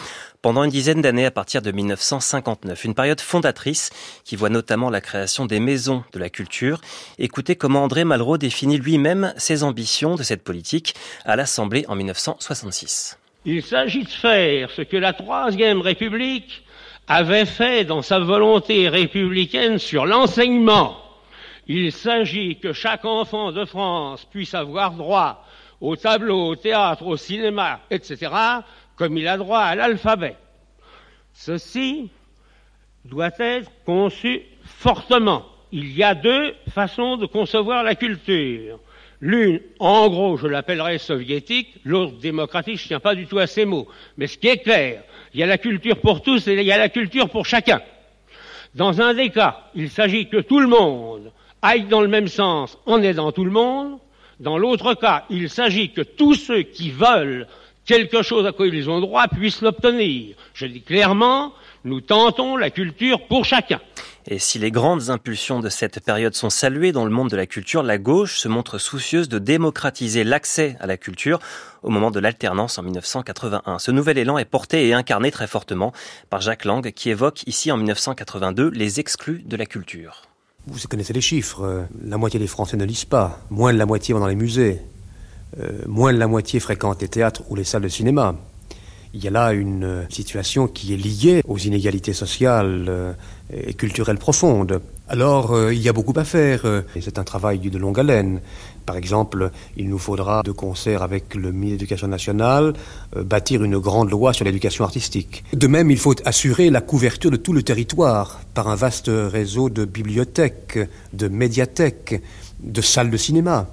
pendant 0.42 0.64
une 0.64 0.70
dizaine 0.72 1.00
d'années 1.00 1.26
à 1.26 1.30
partir 1.30 1.62
de 1.62 1.70
1959. 1.70 2.84
Une 2.84 2.94
période 2.94 3.20
fondatrice 3.20 3.90
qui 4.24 4.34
voit 4.34 4.48
notamment 4.48 4.90
la 4.90 5.00
création 5.00 5.46
des 5.46 5.60
maisons 5.60 6.02
de 6.12 6.18
la 6.18 6.28
culture. 6.28 6.80
Écoutez 7.18 7.54
comment 7.68 7.84
André 7.84 8.04
Malraux 8.04 8.38
définit 8.38 8.78
lui-même 8.78 9.34
ses 9.36 9.62
ambitions 9.62 10.14
de 10.14 10.22
cette 10.22 10.42
politique 10.42 10.94
à 11.26 11.36
l'Assemblée 11.36 11.84
en 11.86 11.96
1966. 11.96 13.18
Il 13.44 13.62
s'agit 13.62 14.04
de 14.04 14.08
faire 14.08 14.70
ce 14.70 14.80
que 14.80 14.96
la 14.96 15.12
Troisième 15.12 15.82
République 15.82 16.64
avait 17.08 17.44
fait 17.44 17.84
dans 17.84 18.00
sa 18.00 18.20
volonté 18.20 18.88
républicaine 18.88 19.78
sur 19.78 20.06
l'enseignement. 20.06 20.96
Il 21.66 21.92
s'agit 21.92 22.58
que 22.58 22.72
chaque 22.72 23.04
enfant 23.04 23.52
de 23.52 23.66
France 23.66 24.24
puisse 24.24 24.54
avoir 24.54 24.92
droit 24.92 25.44
au 25.82 25.94
tableau, 25.94 26.48
au 26.48 26.56
théâtre, 26.56 27.04
au 27.04 27.18
cinéma, 27.18 27.80
etc., 27.90 28.32
comme 28.96 29.18
il 29.18 29.28
a 29.28 29.36
droit 29.36 29.60
à 29.60 29.74
l'alphabet. 29.74 30.36
Ceci 31.34 32.08
doit 33.04 33.38
être 33.38 33.70
conçu 33.84 34.40
fortement. 34.64 35.44
Il 35.72 35.96
y 35.96 36.02
a 36.02 36.14
deux 36.14 36.54
façons 36.70 37.16
de 37.16 37.26
concevoir 37.26 37.82
la 37.82 37.94
culture. 37.94 38.78
L'une, 39.20 39.60
en 39.80 40.08
gros, 40.08 40.36
je 40.36 40.46
l'appellerais 40.46 40.98
soviétique, 40.98 41.74
l'autre 41.84 42.18
démocratique, 42.18 42.78
je 42.78 42.84
ne 42.84 42.88
tiens 42.88 43.00
pas 43.00 43.14
du 43.14 43.26
tout 43.26 43.38
à 43.38 43.46
ces 43.46 43.64
mots. 43.64 43.88
Mais 44.16 44.28
ce 44.28 44.38
qui 44.38 44.48
est 44.48 44.58
clair, 44.58 45.02
il 45.34 45.40
y 45.40 45.42
a 45.42 45.46
la 45.46 45.58
culture 45.58 46.00
pour 46.00 46.22
tous 46.22 46.46
et 46.46 46.54
il 46.54 46.62
y 46.62 46.72
a 46.72 46.78
la 46.78 46.88
culture 46.88 47.28
pour 47.28 47.44
chacun. 47.44 47.82
Dans 48.74 49.00
un 49.00 49.14
des 49.14 49.30
cas, 49.30 49.64
il 49.74 49.90
s'agit 49.90 50.28
que 50.28 50.38
tout 50.38 50.60
le 50.60 50.68
monde 50.68 51.32
aille 51.62 51.84
dans 51.84 52.00
le 52.00 52.08
même 52.08 52.28
sens 52.28 52.78
en 52.86 53.02
aidant 53.02 53.32
tout 53.32 53.44
le 53.44 53.50
monde. 53.50 53.98
Dans 54.40 54.56
l'autre 54.56 54.94
cas, 54.94 55.24
il 55.30 55.50
s'agit 55.50 55.90
que 55.90 56.02
tous 56.02 56.34
ceux 56.34 56.62
qui 56.62 56.90
veulent 56.90 57.46
quelque 57.84 58.22
chose 58.22 58.46
à 58.46 58.52
quoi 58.52 58.68
ils 58.68 58.88
ont 58.88 59.00
droit 59.00 59.26
puissent 59.26 59.62
l'obtenir. 59.62 60.36
Je 60.54 60.66
dis 60.66 60.82
clairement, 60.82 61.52
nous 61.84 62.00
tentons 62.00 62.56
la 62.56 62.70
culture 62.70 63.26
pour 63.26 63.44
chacun. 63.44 63.80
Et 64.30 64.38
si 64.38 64.58
les 64.58 64.70
grandes 64.70 65.08
impulsions 65.08 65.60
de 65.60 65.70
cette 65.70 66.00
période 66.00 66.34
sont 66.34 66.50
saluées 66.50 66.92
dans 66.92 67.06
le 67.06 67.10
monde 67.10 67.30
de 67.30 67.36
la 67.36 67.46
culture, 67.46 67.82
la 67.82 67.96
gauche 67.96 68.38
se 68.38 68.46
montre 68.46 68.76
soucieuse 68.76 69.30
de 69.30 69.38
démocratiser 69.38 70.22
l'accès 70.22 70.76
à 70.80 70.86
la 70.86 70.98
culture 70.98 71.38
au 71.82 71.88
moment 71.88 72.10
de 72.10 72.20
l'alternance 72.20 72.76
en 72.76 72.82
1981. 72.82 73.78
Ce 73.78 73.90
nouvel 73.90 74.18
élan 74.18 74.36
est 74.36 74.44
porté 74.44 74.86
et 74.86 74.92
incarné 74.92 75.30
très 75.30 75.46
fortement 75.46 75.94
par 76.28 76.42
Jacques 76.42 76.66
Lang 76.66 76.92
qui 76.92 77.08
évoque 77.08 77.42
ici 77.46 77.72
en 77.72 77.78
1982 77.78 78.68
les 78.68 79.00
exclus 79.00 79.42
de 79.46 79.56
la 79.56 79.64
culture. 79.64 80.24
Vous 80.66 80.78
connaissez 80.88 81.14
les 81.14 81.22
chiffres. 81.22 81.86
La 82.04 82.18
moitié 82.18 82.38
des 82.38 82.46
Français 82.46 82.76
ne 82.76 82.84
lisent 82.84 83.06
pas. 83.06 83.40
Moins 83.48 83.72
de 83.72 83.78
la 83.78 83.86
moitié 83.86 84.12
vont 84.12 84.20
dans 84.20 84.26
les 84.26 84.36
musées. 84.36 84.82
Euh, 85.58 85.70
moins 85.86 86.12
de 86.12 86.18
la 86.18 86.26
moitié 86.26 86.60
fréquente 86.60 87.00
les 87.00 87.08
théâtres 87.08 87.44
ou 87.48 87.56
les 87.56 87.64
salles 87.64 87.80
de 87.80 87.88
cinéma. 87.88 88.34
Il 89.14 89.24
y 89.24 89.28
a 89.28 89.30
là 89.30 89.52
une 89.52 89.84
euh, 89.84 90.02
situation 90.10 90.66
qui 90.66 90.92
est 90.92 90.96
liée 90.96 91.42
aux 91.46 91.58
inégalités 91.58 92.12
sociales 92.12 92.86
euh, 92.88 93.12
et 93.52 93.74
culturelles 93.74 94.18
profondes. 94.18 94.80
Alors, 95.08 95.72
il 95.72 95.80
y 95.80 95.88
a 95.88 95.94
beaucoup 95.94 96.12
à 96.16 96.24
faire, 96.24 96.66
et 96.66 97.00
c'est 97.00 97.18
un 97.18 97.24
travail 97.24 97.58
de 97.60 97.78
longue 97.78 97.98
haleine. 97.98 98.42
Par 98.84 98.96
exemple, 98.96 99.50
il 99.78 99.88
nous 99.88 99.96
faudra, 99.96 100.42
de 100.42 100.52
concert 100.52 101.02
avec 101.02 101.34
le 101.34 101.50
ministre 101.50 101.64
de 101.64 101.80
l'Éducation 101.80 102.08
nationale, 102.08 102.74
bâtir 103.16 103.64
une 103.64 103.78
grande 103.78 104.10
loi 104.10 104.34
sur 104.34 104.44
l'éducation 104.44 104.84
artistique. 104.84 105.44
De 105.54 105.66
même, 105.66 105.90
il 105.90 105.96
faut 105.96 106.14
assurer 106.26 106.68
la 106.68 106.82
couverture 106.82 107.30
de 107.30 107.36
tout 107.36 107.54
le 107.54 107.62
territoire 107.62 108.40
par 108.52 108.68
un 108.68 108.74
vaste 108.74 109.10
réseau 109.10 109.70
de 109.70 109.86
bibliothèques, 109.86 110.78
de 111.14 111.28
médiathèques, 111.28 112.20
de 112.60 112.80
salles 112.82 113.10
de 113.10 113.16
cinéma. 113.16 113.66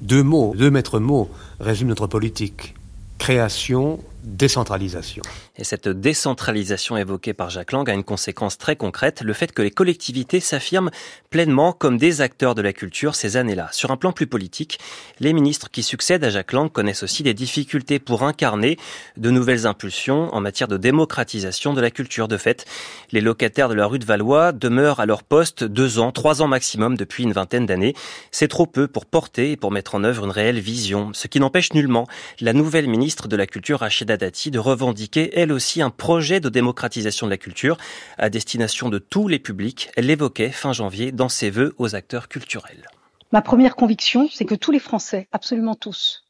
Deux 0.00 0.24
mots, 0.24 0.52
deux 0.56 0.70
maîtres 0.70 0.98
mots 0.98 1.30
résument 1.60 1.90
notre 1.90 2.08
politique. 2.08 2.74
Création, 3.18 4.00
décentralisation. 4.22 5.22
Et 5.56 5.64
cette 5.64 5.88
décentralisation 5.88 6.96
évoquée 6.96 7.34
par 7.34 7.50
Jacques 7.50 7.72
Lang 7.72 7.88
a 7.88 7.92
une 7.92 8.04
conséquence 8.04 8.58
très 8.58 8.76
concrète, 8.76 9.22
le 9.22 9.32
fait 9.32 9.52
que 9.52 9.62
les 9.62 9.70
collectivités 9.70 10.40
s'affirment 10.40 10.90
pleinement 11.30 11.72
comme 11.72 11.98
des 11.98 12.20
acteurs 12.20 12.54
de 12.54 12.62
la 12.62 12.72
culture 12.72 13.14
ces 13.14 13.36
années-là. 13.36 13.68
Sur 13.72 13.90
un 13.90 13.96
plan 13.96 14.12
plus 14.12 14.26
politique, 14.26 14.78
les 15.20 15.32
ministres 15.32 15.70
qui 15.70 15.82
succèdent 15.82 16.24
à 16.24 16.30
Jacques 16.30 16.52
Lang 16.52 16.70
connaissent 16.70 17.02
aussi 17.02 17.22
des 17.22 17.34
difficultés 17.34 17.98
pour 17.98 18.22
incarner 18.22 18.78
de 19.16 19.30
nouvelles 19.30 19.66
impulsions 19.66 20.32
en 20.34 20.40
matière 20.40 20.68
de 20.68 20.76
démocratisation 20.76 21.74
de 21.74 21.80
la 21.80 21.90
culture. 21.90 22.28
De 22.28 22.36
fait, 22.36 22.64
les 23.10 23.20
locataires 23.20 23.68
de 23.68 23.74
la 23.74 23.86
rue 23.86 23.98
de 23.98 24.04
Valois 24.04 24.52
demeurent 24.52 25.00
à 25.00 25.06
leur 25.06 25.22
poste 25.22 25.64
deux 25.64 25.98
ans, 25.98 26.12
trois 26.12 26.42
ans 26.42 26.48
maximum 26.48 26.96
depuis 26.96 27.24
une 27.24 27.32
vingtaine 27.32 27.66
d'années. 27.66 27.94
C'est 28.30 28.48
trop 28.48 28.66
peu 28.66 28.86
pour 28.86 29.06
porter 29.06 29.52
et 29.52 29.56
pour 29.56 29.70
mettre 29.70 29.94
en 29.94 30.04
œuvre 30.04 30.24
une 30.24 30.30
réelle 30.30 30.60
vision, 30.60 31.10
ce 31.12 31.26
qui 31.26 31.40
n'empêche 31.40 31.72
nullement 31.72 32.06
la 32.40 32.52
nouvelle 32.52 32.88
ministre 32.88 33.28
de 33.28 33.36
la 33.36 33.46
Culture, 33.46 33.80
Rachida 33.80 34.11
De 34.16 34.58
revendiquer 34.58 35.38
elle 35.38 35.52
aussi 35.52 35.80
un 35.80 35.90
projet 35.90 36.40
de 36.40 36.48
démocratisation 36.48 37.26
de 37.26 37.30
la 37.30 37.38
culture 37.38 37.78
à 38.18 38.30
destination 38.30 38.88
de 38.88 38.98
tous 38.98 39.28
les 39.28 39.38
publics. 39.38 39.90
Elle 39.96 40.06
l'évoquait 40.06 40.50
fin 40.50 40.72
janvier 40.72 41.12
dans 41.12 41.28
ses 41.28 41.50
vœux 41.50 41.74
aux 41.78 41.94
acteurs 41.94 42.28
culturels. 42.28 42.86
Ma 43.32 43.40
première 43.40 43.76
conviction, 43.76 44.28
c'est 44.30 44.44
que 44.44 44.54
tous 44.54 44.70
les 44.70 44.78
Français, 44.78 45.28
absolument 45.32 45.74
tous, 45.74 46.26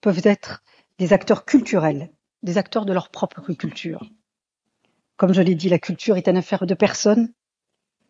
peuvent 0.00 0.20
être 0.24 0.62
des 0.98 1.12
acteurs 1.12 1.44
culturels, 1.44 2.10
des 2.42 2.58
acteurs 2.58 2.84
de 2.84 2.92
leur 2.92 3.10
propre 3.10 3.52
culture. 3.52 4.08
Comme 5.16 5.34
je 5.34 5.42
l'ai 5.42 5.54
dit, 5.54 5.68
la 5.68 5.78
culture 5.78 6.16
est 6.16 6.28
une 6.28 6.36
affaire 6.36 6.66
de 6.66 6.74
personnes, 6.74 7.32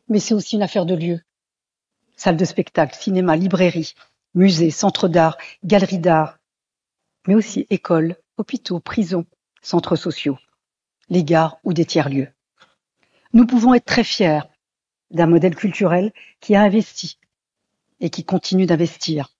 mais 0.09 0.21
c'est 0.21 0.35
aussi 0.35 0.57
une 0.57 0.63
affaire 0.63 0.87
de 0.87 0.95
lieux. 0.95 1.21
Salle 2.17 2.37
de 2.37 2.45
spectacle, 2.45 2.95
cinéma, 2.95 3.37
librairie, 3.37 3.95
musée, 4.35 4.71
centre 4.71 5.09
d'art, 5.09 5.39
galerie 5.65 5.99
d'art, 5.99 6.39
mais 7.27 7.35
aussi 7.35 7.67
école, 7.71 8.17
hôpitaux, 8.37 8.81
prisons, 8.81 9.27
centres 9.63 9.97
sociaux, 9.97 10.39
les 11.09 11.25
gares 11.25 11.59
ou 11.65 11.73
des 11.73 11.85
tiers-lieux. 11.85 12.29
Nous 13.33 13.47
pouvons 13.47 13.75
être 13.75 13.85
très 13.85 14.05
fiers 14.05 14.43
d'un 15.11 15.27
modèle 15.27 15.55
culturel 15.55 16.13
qui 16.41 16.55
a 16.55 16.63
investi 16.63 17.19
et 18.01 18.11
qui 18.11 18.25
continue 18.25 18.67
d'investir 18.67 19.31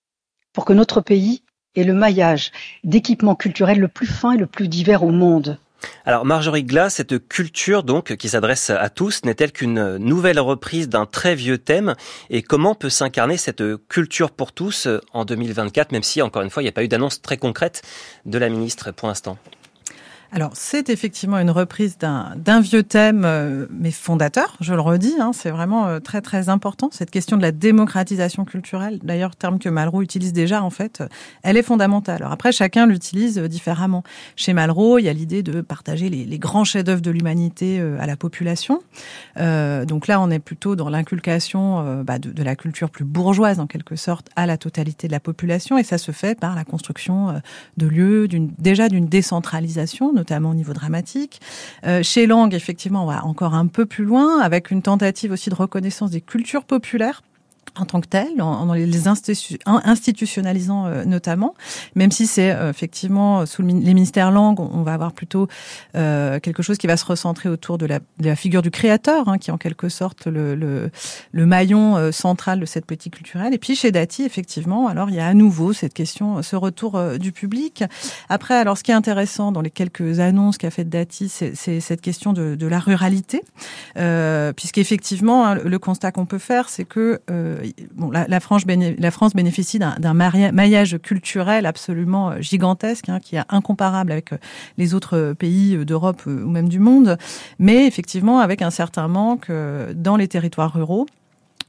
pour 0.53 0.65
que 0.65 0.73
notre 0.73 1.01
pays 1.01 1.43
ait 1.75 1.85
le 1.85 1.95
maillage 1.95 2.53
d'équipements 2.85 3.35
culturels 3.35 3.81
le 3.81 3.89
plus 3.89 4.07
fin 4.07 4.33
et 4.33 4.39
le 4.39 4.47
plus 4.47 4.69
divers 4.69 5.03
au 5.03 5.11
monde. 5.11 5.59
Alors 6.05 6.25
Marjorie 6.25 6.65
Glass, 6.65 6.95
cette 6.95 7.29
culture 7.29 7.83
donc 7.83 8.17
qui 8.17 8.29
s'adresse 8.29 8.71
à 8.71 8.91
tous 8.91 9.25
n'est-elle 9.25 9.53
qu'une 9.53 9.97
nouvelle 9.99 10.41
reprise 10.41 10.89
d'un 10.89 11.07
très 11.07 11.35
vieux 11.35 11.59
thème? 11.59 11.95
Et 12.31 12.43
comment 12.43 12.75
peut 12.75 12.91
s'incarner 12.91 13.37
cette 13.37 13.63
culture 13.89 14.31
pour 14.31 14.53
tous 14.53 14.89
en 15.13 15.25
2024, 15.25 15.93
même 15.93 16.03
si 16.03 16.23
encore 16.23 16.43
une 16.43 16.51
fois 16.51 16.63
il 16.63 16.67
n'y 16.67 16.71
a 16.71 16.73
pas 16.73 16.85
eu 16.85 16.89
d'annonce 16.89 17.23
très 17.23 17.37
concrète 17.37 17.83
de 18.27 18.39
la 18.39 18.49
ministre 18.49 18.91
pour 18.91 19.09
l'instant? 19.09 19.39
Alors, 20.35 20.53
c'est 20.55 20.89
effectivement 20.89 21.39
une 21.39 21.51
reprise 21.51 21.99
d'un 21.99 22.61
vieux 22.63 22.83
thème, 22.83 23.25
euh, 23.27 23.67
mais 23.71 23.91
fondateur, 23.91 24.57
je 24.61 24.73
le 24.73 24.81
redis. 24.81 25.15
Hein, 25.21 25.33
c'est 25.35 25.51
vraiment 25.51 25.87
euh, 25.87 26.01
très, 26.01 26.23
très 26.23 26.49
important, 26.49 26.89
cette 26.91 27.11
question 27.11 27.37
de 27.37 27.43
la 27.43 27.53
démocratisation 27.53 28.47
culturelle. 28.47 28.99
D'ailleurs, 29.03 29.37
terme 29.37 29.59
que 29.59 29.69
Malraux 29.69 30.01
utilise 30.01 30.33
déjà, 30.33 30.63
en 30.63 30.71
fait, 30.71 31.03
elle 31.43 31.59
est 31.59 31.63
fondamentale. 31.63 32.23
Alors 32.23 32.33
après, 32.33 32.51
chacun 32.51 32.87
l'utilise 32.87 33.39
euh, 33.39 33.47
différemment. 33.47 34.05
Chez 34.35 34.55
Malraux, 34.55 34.99
il 34.99 35.03
y 35.03 35.11
a 35.11 35.13
l'idée 35.13 35.43
de 35.43 35.61
partager 35.61 36.09
les, 36.09 36.25
les 36.25 36.39
grands 36.39 36.65
chefs-d'œuvre 36.65 37.03
de 37.03 37.11
l'humanité 37.11 37.79
à 38.01 38.07
la 38.07 38.17
population. 38.17 38.83
Euh, 39.37 39.85
donc 39.85 40.07
là, 40.07 40.19
on 40.19 40.31
est 40.31 40.39
plutôt 40.39 40.77
dans 40.77 40.89
l'inculcation 40.89 42.03
bah, 42.05 42.19
de, 42.19 42.31
de, 42.31 42.43
la 42.43 42.57
culture 42.57 42.89
plus 42.89 43.05
bourgeoise, 43.05 43.61
en 43.61 43.67
quelque 43.67 43.97
sorte, 43.97 44.31
à 44.35 44.47
la 44.47 44.57
totalité 44.57 45.09
de 45.09 45.13
la 45.13 45.21
population. 45.21 45.77
Et 45.77 45.85
ça 45.85 45.99
se 45.99 46.11
fait 46.11 46.39
par 46.39 46.55
la 46.55 46.65
construction 46.65 47.41
de 47.77 47.87
lieux, 47.87 48.29
déjà 48.29 48.89
d'une 48.89 49.07
décentralisation, 49.07 50.13
notamment 50.23 50.51
au 50.51 50.55
niveau 50.55 50.73
dramatique. 50.73 51.41
Euh, 51.85 52.05
chez 52.05 52.29
Lang, 52.29 52.55
effectivement, 52.55 53.03
on 53.03 53.07
va 53.07 53.25
encore 53.25 53.55
un 53.55 53.67
peu 53.67 53.87
plus 53.87 54.05
loin, 54.05 54.41
avec 54.41 54.71
une 54.71 54.81
tentative 54.81 55.33
aussi 55.33 55.51
de 55.51 55.55
reconnaissance 55.57 56.13
des 56.13 56.21
cultures 56.21 56.65
populaires 56.65 57.23
en 57.75 57.87
tant 57.87 58.01
que 58.01 58.09
tel, 58.09 58.43
en, 58.43 58.73
les 58.75 59.09
institutionnalisant 59.67 60.87
euh, 60.87 61.05
notamment, 61.05 61.55
même 61.95 62.11
si 62.11 62.27
c'est 62.27 62.51
euh, 62.51 62.71
effectivement 62.71 63.47
sous 63.47 63.63
les 63.63 63.73
ministères 63.73 64.31
langues, 64.31 64.61
on 64.61 64.83
va 64.83 64.93
avoir 64.93 65.13
plutôt 65.13 65.49
euh, 65.97 66.39
quelque 66.39 66.63
chose 66.63 66.77
qui 66.77 66.87
va 66.87 66.97
se 66.97 67.07
recentrer 67.07 67.49
autour 67.49 67.79
de 67.79 67.87
la, 67.87 67.99
de 67.99 68.27
la 68.27 68.37
figure 68.37 68.63
du 68.63 68.71
créateur, 68.71 69.29
hein, 69.29 69.39
qui 69.39 69.51
est 69.51 69.53
en 69.53 69.59
quelque 69.59 69.89
sorte 69.89 70.27
le, 70.27 70.55
le, 70.55 70.91
le 71.33 71.47
maillon 71.47 71.97
euh, 71.97 72.13
central 72.13 72.61
de 72.61 72.67
cette 72.67 72.85
politique 72.85 73.15
culturelle. 73.17 73.55
Et 73.55 73.59
puis 73.59 73.75
chez 73.75 73.91
Dati, 73.91 74.23
effectivement, 74.23 74.89
alors 74.89 75.09
il 75.09 75.17
y 75.17 75.21
a 75.21 75.27
à 75.27 75.35
nouveau 75.35 75.73
cette 75.73 75.95
question, 75.95 76.43
ce 76.43 76.57
retour 76.57 77.01
du 77.19 77.33
public. 77.33 77.85
Après, 78.29 78.55
alors 78.55 78.77
ce 78.77 78.83
qui 78.83 78.91
est 78.91 78.95
intéressant 78.95 79.51
dans 79.51 79.63
les 79.63 79.71
quelques 79.71 80.21
annonces 80.21 80.59
qu'a 80.59 80.71
fait 80.71 80.85
Dati, 80.85 81.29
c'est 81.29 81.81
cette 81.81 82.01
question 82.01 82.33
de, 82.33 82.55
de 82.55 82.67
la 82.67 82.79
ruralité, 82.79 83.43
euh, 83.97 84.53
puisqu'effectivement, 84.53 85.47
hein, 85.47 85.55
le 85.55 85.79
constat 85.79 86.13
qu'on 86.13 86.27
peut 86.27 86.39
faire, 86.39 86.69
c'est 86.69 86.85
que 86.85 87.21
bon, 87.95 88.11
la, 88.11 88.41
France, 88.41 88.65
bénéficie 89.35 89.79
d'un 89.79 90.15
maillage 90.15 90.99
culturel 91.03 91.67
absolument 91.67 92.31
euh, 92.31 92.41
gigantesque, 92.41 93.09
hein, 93.09 93.21
qui 93.21 93.37
est 93.37 93.43
incomparable 93.49 94.13
avec 94.13 94.33
euh, 94.33 94.39
les 94.79 94.95
autres 94.95 95.17
euh, 95.17 95.35
pays 95.35 95.85
d'Europe 95.85 96.23
ou 96.27 96.31
même 96.31 96.69
du 96.69 96.79
monde, 96.79 97.17
mais 97.59 97.87
effectivement 97.87 98.41
avec 98.41 98.63
un 98.63 98.71
certain 98.71 99.09
manque 99.09 99.51
dans 99.95 100.17
les 100.17 100.29
territoires 100.29 100.73
ruraux. 100.73 101.07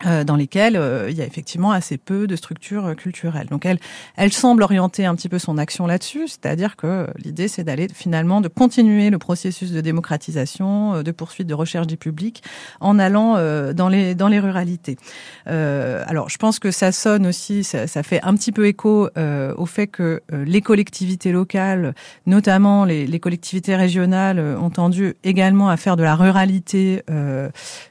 Euh, 0.06 0.24
dans 0.24 0.36
lesquelles 0.36 0.76
euh, 0.76 1.10
il 1.10 1.16
y 1.16 1.22
a 1.22 1.26
effectivement 1.26 1.72
assez 1.72 1.98
peu 1.98 2.28
de 2.28 2.36
structures 2.36 2.88
euh, 2.88 2.94
culturelles. 2.94 3.48
Donc 3.48 3.66
elle, 3.66 3.80
elle 4.18 4.34
semble 4.34 4.64
orienter 4.64 5.06
un 5.06 5.16
petit 5.16 5.30
peu 5.30 5.40
son 5.40 5.58
action 5.58 5.86
là-dessus, 5.86 6.28
c'est-à-dire 6.28 6.76
que 6.76 7.08
l'idée 7.24 7.48
c'est 7.48 7.64
d'aller 7.64 7.88
finalement 7.94 8.42
de 8.42 8.50
continuer 8.50 9.10
le 9.10 9.18
processus 9.18 9.72
de 9.72 9.80
démocratisation, 9.82 11.02
de 11.04 11.12
poursuite 11.12 11.48
de 11.48 11.54
recherche 11.54 11.88
du 11.88 11.98
public, 11.98 12.44
en 12.80 13.00
allant 13.00 13.34
dans 13.74 13.90
les 13.90 14.16
dans 14.16 14.28
les 14.28 14.40
ruralités. 14.40 14.98
alors 15.46 16.30
je 16.30 16.38
pense 16.38 16.60
que 16.60 16.72
ça 16.72 16.92
sonne 16.92 17.28
aussi, 17.28 17.64
ça, 17.64 17.88
ça 17.88 18.04
fait 18.04 18.22
un 18.24 18.36
petit 18.36 18.52
peu 18.52 18.68
écho 18.68 19.10
au 19.58 19.66
fait 19.66 19.88
que 19.88 20.22
les 20.32 20.62
collectivités 20.62 21.32
locales, 21.32 21.94
notamment 22.26 22.86
les, 22.86 23.08
les, 23.08 23.20
collectivités 23.20 23.76
régionales, 23.76 24.40
ont 24.40 24.70
tendu 24.70 25.16
également 25.24 25.70
à 25.70 25.78
faire 25.78 25.96
de 25.98 26.04
la 26.04 26.16
ruralité 26.16 27.04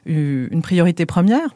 une 0.05 0.61
priorité 0.61 1.05
première 1.05 1.55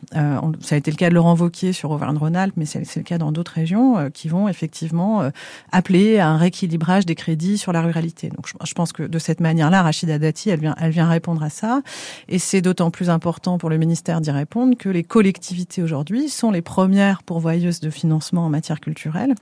ça 0.60 0.75
a 0.75 0.77
été 0.77 0.91
le 0.91 0.97
cas 0.97 1.10
de 1.10 1.15
Laurent 1.15 1.33
Vauquier 1.33 1.73
sur 1.73 1.91
Auvergne-Rhône-Alpes, 1.91 2.53
mais 2.57 2.65
c'est 2.65 2.95
le 2.95 3.03
cas 3.03 3.17
dans 3.17 3.31
d'autres 3.31 3.53
régions 3.53 3.97
euh, 3.97 4.10
qui 4.10 4.27
vont 4.27 4.47
effectivement 4.47 5.21
euh, 5.21 5.29
appeler 5.71 6.19
à 6.19 6.29
un 6.29 6.38
rééquilibrage 6.38 7.05
des 7.05 7.15
crédits 7.15 7.57
sur 7.57 7.71
la 7.71 7.81
ruralité. 7.81 8.29
Donc 8.29 8.47
je, 8.63 8.73
pense 8.73 8.93
que 8.93 9.03
de 9.03 9.19
cette 9.19 9.39
manière-là, 9.39 9.83
Rachida 9.83 10.19
Dati, 10.19 10.49
elle 10.49 10.60
vient, 10.60 10.75
elle 10.79 10.91
vient 10.91 11.07
répondre 11.07 11.43
à 11.43 11.49
ça. 11.49 11.81
Et 12.27 12.39
c'est 12.39 12.62
d'autant 12.62 12.91
plus 12.91 13.10
important 13.10 13.57
pour 13.57 13.69
le 13.69 13.77
ministère 13.77 14.21
d'y 14.21 14.31
répondre 14.31 14.75
que 14.77 14.89
les 14.89 15.03
collectivités 15.03 15.81
aujourd'hui 15.81 16.29
sont 16.29 16.51
les 16.51 16.62
premières 16.62 17.23
pourvoyeuses 17.23 17.79
de 17.79 17.89
financement 17.89 18.45
en 18.45 18.49
matière 18.49 18.79
culturelle, 18.79 19.36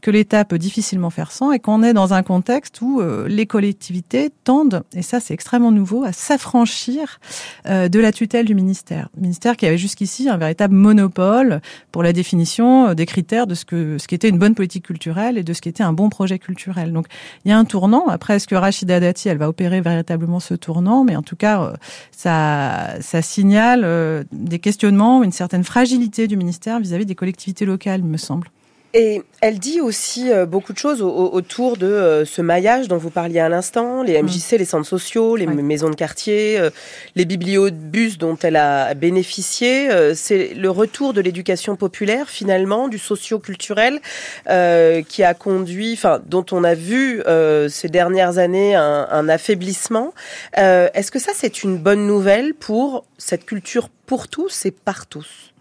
que 0.00 0.10
l'État 0.10 0.44
peut 0.44 0.58
difficilement 0.58 1.10
faire 1.10 1.32
sans 1.32 1.52
et 1.52 1.58
qu'on 1.58 1.82
est 1.82 1.92
dans 1.92 2.14
un 2.14 2.22
contexte 2.22 2.80
où 2.80 3.00
euh, 3.00 3.28
les 3.28 3.46
collectivités 3.46 4.30
tendent, 4.44 4.82
et 4.94 5.02
ça 5.02 5.20
c'est 5.20 5.34
extrêmement 5.34 5.72
nouveau, 5.72 6.04
à 6.04 6.12
s'affranchir 6.12 7.20
de 7.66 7.98
la 7.98 8.12
tutelle 8.12 8.46
du 8.46 8.54
ministère. 8.54 9.08
Ministère 9.16 9.56
qui 9.56 9.66
avait 9.66 9.78
jusqu'ici 9.78 10.28
un 10.28 10.38
véritable 10.46 10.74
monopole 10.74 11.60
pour 11.92 12.02
la 12.02 12.12
définition 12.12 12.88
euh, 12.88 12.94
des 12.94 13.06
critères 13.06 13.46
de 13.46 13.54
ce 13.54 13.64
que 13.64 13.98
ce 13.98 14.06
qu'était 14.08 14.28
une 14.28 14.38
bonne 14.38 14.54
politique 14.54 14.86
culturelle 14.86 15.38
et 15.38 15.42
de 15.42 15.52
ce 15.52 15.60
qu'était 15.60 15.82
un 15.82 15.92
bon 15.92 16.08
projet 16.08 16.38
culturel. 16.38 16.92
Donc 16.92 17.06
il 17.44 17.50
y 17.50 17.52
a 17.52 17.58
un 17.58 17.64
tournant. 17.64 18.06
Après, 18.08 18.36
est-ce 18.36 18.46
que 18.46 18.54
Rachida 18.54 19.00
Dati, 19.00 19.28
elle 19.28 19.38
va 19.38 19.48
opérer 19.48 19.80
véritablement 19.80 20.40
ce 20.40 20.54
tournant? 20.54 21.04
Mais 21.04 21.16
en 21.16 21.22
tout 21.22 21.36
cas, 21.36 21.62
euh, 21.62 21.72
ça, 22.12 23.00
ça 23.00 23.22
signale 23.22 23.82
euh, 23.84 24.24
des 24.32 24.58
questionnements, 24.58 25.22
une 25.22 25.32
certaine 25.32 25.64
fragilité 25.64 26.28
du 26.28 26.36
ministère 26.36 26.80
vis-à-vis 26.80 27.04
-vis 27.04 27.08
des 27.08 27.14
collectivités 27.14 27.66
locales, 27.66 28.02
me 28.02 28.16
semble. 28.16 28.48
Et 28.94 29.22
elle 29.40 29.58
dit 29.58 29.80
aussi 29.80 30.32
euh, 30.32 30.46
beaucoup 30.46 30.72
de 30.72 30.78
choses 30.78 31.02
autour 31.02 31.76
de 31.76 31.86
euh, 31.86 32.24
ce 32.24 32.40
maillage 32.40 32.88
dont 32.88 32.96
vous 32.96 33.10
parliez 33.10 33.40
à 33.40 33.48
l'instant, 33.48 34.02
les 34.02 34.22
MJC, 34.22 34.52
mm. 34.52 34.56
les 34.56 34.64
centres 34.64 34.88
sociaux, 34.88 35.36
les 35.36 35.46
maisons 35.46 35.90
de 35.90 35.94
quartier, 35.94 36.58
euh, 36.58 36.70
les 37.14 37.24
bibliobus 37.24 38.16
dont 38.18 38.36
elle 38.42 38.56
a 38.56 38.94
bénéficié. 38.94 39.88
C'est 40.14 40.54
le 40.54 40.70
retour 40.70 41.12
de 41.12 41.20
l'éducation 41.20 41.76
populaire 41.76 42.30
finalement, 42.30 42.88
du 42.88 42.98
socio-culturel, 42.98 44.00
qui 45.08 45.22
a 45.22 45.34
conduit, 45.34 45.92
enfin, 45.92 46.20
dont 46.26 46.46
on 46.52 46.64
a 46.64 46.74
vu 46.74 47.22
ces 47.68 47.88
dernières 47.88 48.38
années 48.38 48.74
un, 48.74 49.06
un 49.10 49.28
affaiblissement. 49.28 50.14
Est-ce 50.54 51.10
que 51.10 51.18
ça 51.18 51.32
c'est 51.34 51.62
une 51.62 51.78
bonne 51.78 52.06
nouvelle 52.06 52.54
pour 52.54 53.04
cette 53.18 53.44
culture 53.44 53.88
pour 54.06 54.28
tous 54.28 54.66
et 54.66 54.70
par 54.70 55.06
tous? 55.06 55.52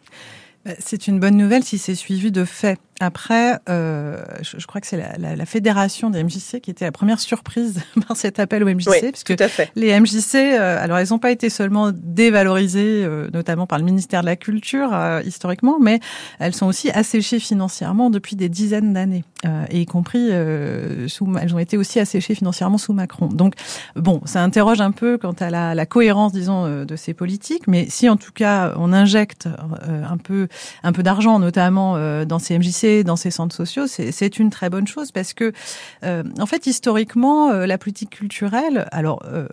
Bah, 0.65 0.71
c'est 0.79 1.07
une 1.07 1.19
bonne 1.19 1.37
nouvelle 1.37 1.63
si 1.63 1.77
c'est 1.77 1.95
suivi 1.95 2.31
de 2.31 2.45
faits. 2.45 2.79
Après, 3.01 3.59
euh, 3.67 4.23
je, 4.41 4.57
je, 4.57 4.67
crois 4.67 4.79
que 4.79 4.87
c'est 4.87 4.95
la, 4.95 5.17
la, 5.17 5.35
la, 5.35 5.45
fédération 5.45 6.09
des 6.09 6.23
MJC 6.23 6.61
qui 6.61 6.71
était 6.71 6.85
la 6.85 6.93
première 6.93 7.19
surprise 7.19 7.81
par 8.07 8.15
cet 8.15 8.39
appel 8.39 8.63
aux 8.63 8.67
MJC, 8.67 8.87
oui, 8.87 9.11
puisque 9.11 9.35
tout 9.35 9.43
à 9.43 9.49
fait. 9.49 9.69
les 9.75 9.99
MJC, 9.99 10.35
euh, 10.35 10.81
alors 10.81 10.97
elles 10.97 11.09
n'ont 11.09 11.19
pas 11.19 11.31
été 11.31 11.49
seulement 11.49 11.91
dévalorisées, 11.93 13.03
euh, 13.03 13.27
notamment 13.33 13.67
par 13.67 13.79
le 13.79 13.83
ministère 13.83 14.21
de 14.21 14.27
la 14.27 14.37
Culture 14.37 14.91
euh, 14.93 15.21
historiquement, 15.25 15.77
mais 15.77 15.99
elles 16.39 16.55
sont 16.55 16.67
aussi 16.67 16.89
asséchées 16.89 17.39
financièrement 17.39 18.09
depuis 18.09 18.37
des 18.37 18.47
dizaines 18.47 18.93
d'années, 18.93 19.25
euh, 19.45 19.65
et 19.69 19.81
y 19.81 19.85
compris 19.85 20.29
sous, 21.07 21.29
elles 21.37 21.53
ont 21.53 21.59
été 21.59 21.77
aussi 21.77 21.99
asséchées 21.99 22.33
financièrement 22.33 22.77
sous 22.77 22.93
Macron. 22.93 23.27
Donc 23.27 23.55
bon, 23.97 24.21
ça 24.23 24.41
interroge 24.41 24.79
un 24.79 24.91
peu 24.91 25.17
quant 25.17 25.35
à 25.41 25.49
la, 25.49 25.75
la 25.75 25.85
cohérence, 25.85 26.31
disons, 26.31 26.85
de 26.85 26.95
ces 26.95 27.13
politiques, 27.13 27.67
mais 27.67 27.87
si 27.89 28.07
en 28.07 28.15
tout 28.15 28.31
cas 28.33 28.73
on 28.77 28.93
injecte 28.93 29.49
un 29.85 30.17
peu 30.17 30.47
un 30.83 30.93
peu 30.93 31.03
d'argent, 31.03 31.39
notamment 31.39 31.97
dans 32.25 32.39
ces 32.39 32.57
MJC 32.57 32.84
dans 33.03 33.15
ces 33.15 33.31
centres 33.31 33.55
sociaux, 33.55 33.87
c'est 33.87 34.39
une 34.39 34.49
très 34.49 34.69
bonne 34.69 34.87
chose 34.87 35.11
parce 35.11 35.33
que, 35.33 35.51
euh, 36.03 36.23
en 36.39 36.45
fait, 36.45 36.67
historiquement, 36.67 37.49
euh, 37.49 37.65
la 37.65 37.77
politique 37.77 38.11
culturelle, 38.11 38.87
alors 38.91 39.23
euh, 39.25 39.47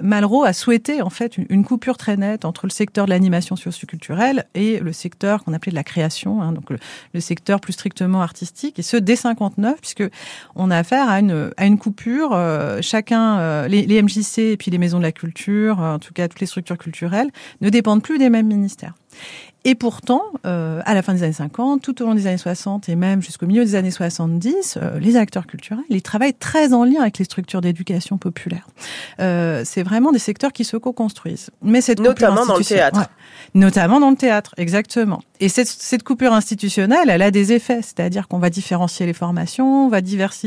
Malraux 0.00 0.44
a 0.44 0.52
souhaité 0.52 1.02
en 1.02 1.10
fait 1.10 1.36
une, 1.36 1.64
coupure 1.64 1.96
très 1.96 2.16
nette 2.16 2.44
entre 2.44 2.66
le 2.66 2.70
secteur 2.70 3.06
de 3.06 3.10
l'animation 3.10 3.56
socioculturelle 3.56 4.44
et 4.54 4.78
le 4.80 4.92
secteur 4.92 5.44
qu'on 5.44 5.52
appelait 5.52 5.70
de 5.70 5.76
la 5.76 5.84
création, 5.84 6.42
hein, 6.42 6.52
donc 6.52 6.70
le, 6.70 7.20
secteur 7.20 7.60
plus 7.60 7.72
strictement 7.72 8.20
artistique, 8.20 8.78
et 8.78 8.82
ce 8.82 8.96
dès 8.96 9.16
59, 9.16 9.80
puisque 9.80 10.04
on 10.56 10.70
a 10.70 10.76
affaire 10.76 11.08
à 11.08 11.20
une 11.20 11.52
à 11.56 11.64
une 11.64 11.78
coupure. 11.78 12.38
chacun, 12.82 13.66
les, 13.66 13.86
les 13.86 14.02
MJC 14.02 14.38
et 14.38 14.56
puis 14.56 14.70
les 14.70 14.78
maisons 14.78 14.98
de 14.98 15.04
la 15.04 15.12
culture, 15.12 15.78
en 15.78 15.98
tout 15.98 16.12
cas 16.12 16.28
toutes 16.28 16.40
les 16.40 16.46
structures 16.46 16.76
culturelles, 16.76 17.30
ne 17.62 17.70
dépendent 17.70 18.02
plus 18.02 18.18
des 18.18 18.28
mêmes 18.28 18.46
ministères. 18.46 18.94
Et 19.66 19.74
pourtant, 19.74 20.22
euh, 20.44 20.82
à 20.84 20.92
la 20.92 21.00
fin 21.00 21.14
des 21.14 21.22
années 21.22 21.32
50, 21.32 21.80
tout 21.80 22.02
au 22.02 22.06
long 22.06 22.14
des 22.14 22.26
années 22.26 22.36
60 22.36 22.90
et 22.90 22.96
même 22.96 23.22
jusqu'au 23.22 23.46
milieu 23.46 23.64
des 23.64 23.76
années 23.76 23.90
70, 23.90 24.76
euh, 24.76 24.98
les 24.98 25.16
acteurs 25.16 25.46
culturels, 25.46 25.84
ils 25.88 26.02
travaillent 26.02 26.34
très 26.34 26.74
en 26.74 26.84
lien 26.84 27.00
avec 27.00 27.16
les 27.16 27.24
structures 27.24 27.62
d'éducation 27.62 28.18
populaire. 28.18 28.68
Euh, 29.20 29.62
c'est 29.64 29.82
vraiment 29.82 30.12
des 30.12 30.18
secteurs 30.18 30.52
qui 30.52 30.64
se 30.64 30.76
co-construisent. 30.76 31.48
Mais 31.62 31.80
cette 31.80 32.00
notamment 32.00 32.44
dans 32.44 32.58
le 32.58 32.64
théâtre. 32.64 33.08
notamment 33.54 34.00
dans 34.00 34.10
le 34.10 34.16
théâtre, 34.16 34.54
exactement. 34.58 35.22
Et 35.44 35.50
cette, 35.50 35.68
cette 35.68 36.02
coupure 36.02 36.32
institutionnelle, 36.32 37.10
elle 37.10 37.20
a 37.20 37.30
des 37.30 37.52
effets, 37.52 37.82
c'est-à-dire 37.82 38.28
qu'on 38.28 38.38
va 38.38 38.48
différencier 38.48 39.04
les 39.04 39.12
formations, 39.12 39.84
on 39.84 39.88
va, 39.90 39.98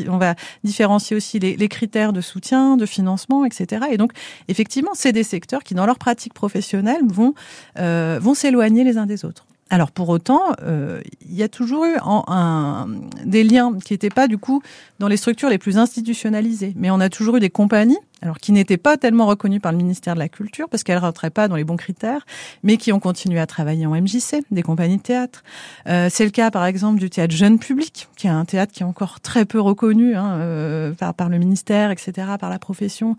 on 0.09 0.17
va 0.17 0.33
différencier 0.63 1.15
aussi 1.15 1.37
les, 1.37 1.69
critères 1.69 2.13
de 2.13 2.19
soutien, 2.19 2.77
de 2.77 2.85
financement, 2.87 3.45
etc. 3.45 3.85
Et 3.91 3.97
donc, 3.97 4.13
effectivement, 4.47 4.89
c'est 4.95 5.11
des 5.11 5.21
secteurs 5.21 5.61
qui, 5.63 5.75
dans 5.75 5.85
leur 5.85 5.99
pratique 5.99 6.33
professionnelle, 6.33 7.01
vont 7.07 7.35
euh, 7.77 8.17
vont 8.19 8.33
s'éloigner 8.33 8.83
les 8.83 8.97
uns 8.97 9.05
des 9.05 9.23
autres. 9.23 9.45
Alors 9.69 9.91
pour 9.91 10.09
autant, 10.09 10.41
euh, 10.63 10.99
il 11.21 11.35
y 11.35 11.43
a 11.43 11.49
toujours 11.49 11.85
eu 11.85 11.95
un, 12.01 12.87
des 13.23 13.43
liens 13.43 13.77
qui 13.85 13.93
n'étaient 13.93 14.09
pas 14.09 14.27
du 14.27 14.39
coup 14.39 14.63
dans 14.97 15.07
les 15.07 15.17
structures 15.17 15.49
les 15.49 15.59
plus 15.59 15.77
institutionnalisées, 15.77 16.73
mais 16.75 16.89
on 16.89 16.99
a 16.99 17.09
toujours 17.09 17.35
eu 17.35 17.39
des 17.39 17.51
compagnies 17.51 17.99
alors 18.21 18.37
qui 18.37 18.51
n'étaient 18.51 18.77
pas 18.77 18.97
tellement 18.97 19.27
reconnus 19.27 19.61
par 19.61 19.71
le 19.71 19.77
ministère 19.77 20.15
de 20.15 20.19
la 20.19 20.29
Culture 20.29 20.67
parce 20.69 20.83
qu'elles 20.83 20.97
rentraient 20.97 21.29
pas 21.29 21.47
dans 21.47 21.55
les 21.55 21.63
bons 21.63 21.77
critères, 21.77 22.25
mais 22.63 22.77
qui 22.77 22.91
ont 22.91 22.99
continué 22.99 23.39
à 23.39 23.45
travailler 23.45 23.85
en 23.85 23.91
MJC, 23.91 24.43
des 24.51 24.63
compagnies 24.63 24.97
de 24.97 25.01
théâtre. 25.01 25.43
Euh, 25.87 26.07
c'est 26.11 26.25
le 26.25 26.31
cas 26.31 26.51
par 26.51 26.65
exemple 26.65 26.99
du 26.99 27.09
théâtre 27.09 27.35
jeune 27.35 27.59
public, 27.59 28.07
qui 28.15 28.27
est 28.27 28.31
un 28.31 28.45
théâtre 28.45 28.73
qui 28.73 28.83
est 28.83 28.85
encore 28.85 29.19
très 29.19 29.45
peu 29.45 29.59
reconnu 29.59 30.15
hein, 30.15 30.33
euh, 30.39 30.93
par, 30.93 31.13
par 31.13 31.29
le 31.29 31.37
ministère, 31.37 31.91
etc., 31.91 32.11
par 32.39 32.49
la 32.49 32.59
profession, 32.59 33.15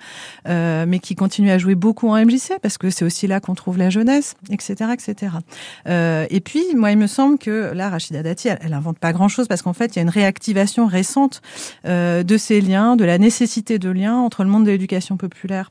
euh, 0.49 0.85
mais 0.89 0.99
qui 0.99 1.15
continue 1.15 1.51
à 1.51 1.59
jouer 1.59 1.75
beaucoup 1.75 2.09
en 2.09 2.17
MJC 2.17 2.59
parce 2.61 2.79
que 2.79 2.91
c'est 2.91 3.05
aussi 3.05 3.27
là 3.27 3.41
qu'on 3.41 3.55
trouve 3.55 3.79
la 3.79 3.91
jeunesse, 3.91 4.35
etc., 4.51 4.91
etc. 4.93 5.33
Euh, 5.87 6.27
et 6.31 6.41
puis 6.41 6.65
moi 6.75 6.91
il 6.91 6.99
me 6.99 7.07
semble 7.07 7.39
que 7.39 7.73
là 7.73 7.89
Rachida 7.89 8.23
Dati, 8.23 8.49
elle, 8.49 8.59
elle 8.63 8.75
invente 8.75 8.99
pas 8.99 9.13
grand 9.13 9.29
chose 9.29 9.47
parce 9.47 9.63
qu'en 9.63 9.73
fait 9.73 9.95
il 9.95 9.97
y 9.97 10.01
a 10.01 10.03
une 10.03 10.09
réactivation 10.09 10.87
récente 10.87 11.41
euh, 11.87 12.23
de 12.23 12.37
ces 12.37 12.61
liens, 12.61 12.97
de 12.97 13.05
la 13.05 13.19
nécessité 13.19 13.79
de 13.79 13.91
liens 13.91 14.17
entre 14.17 14.43
le 14.43 14.51
monde 14.51 14.65
de 14.65 14.71
l'éducation 14.71 14.88
populaire 15.17 15.71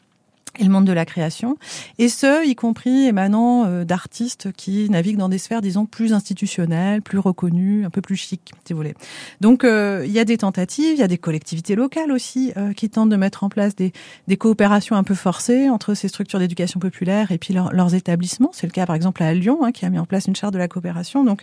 et 0.59 0.63
le 0.63 0.69
monde 0.69 0.85
de 0.85 0.93
la 0.93 1.05
création, 1.05 1.57
et 1.99 2.09
ce, 2.09 2.45
y 2.45 2.55
compris 2.55 3.05
émanant 3.05 3.65
euh, 3.65 3.83
d'artistes 3.83 4.51
qui 4.53 4.89
naviguent 4.89 5.17
dans 5.17 5.29
des 5.29 5.37
sphères, 5.37 5.61
disons, 5.61 5.85
plus 5.85 6.13
institutionnelles, 6.13 7.01
plus 7.01 7.19
reconnues, 7.19 7.85
un 7.85 7.89
peu 7.89 8.01
plus 8.01 8.15
chic, 8.15 8.53
si 8.65 8.73
vous 8.73 8.77
voulez. 8.77 8.95
Donc, 9.41 9.63
euh, 9.63 10.03
il 10.05 10.11
y 10.11 10.19
a 10.19 10.25
des 10.25 10.37
tentatives, 10.37 10.93
il 10.93 10.99
y 10.99 11.03
a 11.03 11.07
des 11.07 11.17
collectivités 11.17 11.75
locales 11.75 12.11
aussi 12.11 12.53
euh, 12.57 12.73
qui 12.73 12.89
tentent 12.89 13.09
de 13.09 13.15
mettre 13.15 13.43
en 13.43 13.49
place 13.49 13.75
des, 13.75 13.93
des 14.27 14.37
coopérations 14.37 14.95
un 14.95 15.03
peu 15.03 15.15
forcées 15.15 15.69
entre 15.69 15.93
ces 15.93 16.07
structures 16.07 16.39
d'éducation 16.39 16.79
populaire 16.79 17.31
et 17.31 17.37
puis 17.37 17.53
leurs 17.53 17.93
établissements. 17.93 18.49
C'est 18.53 18.67
le 18.67 18.71
cas, 18.71 18.85
par 18.85 18.95
exemple, 18.95 19.21
à 19.23 19.33
Lyon, 19.33 19.63
hein, 19.63 19.71
qui 19.71 19.85
a 19.85 19.89
mis 19.89 19.99
en 19.99 20.05
place 20.05 20.25
une 20.25 20.35
charte 20.35 20.53
de 20.53 20.59
la 20.59 20.67
coopération. 20.67 21.23
Donc, 21.23 21.41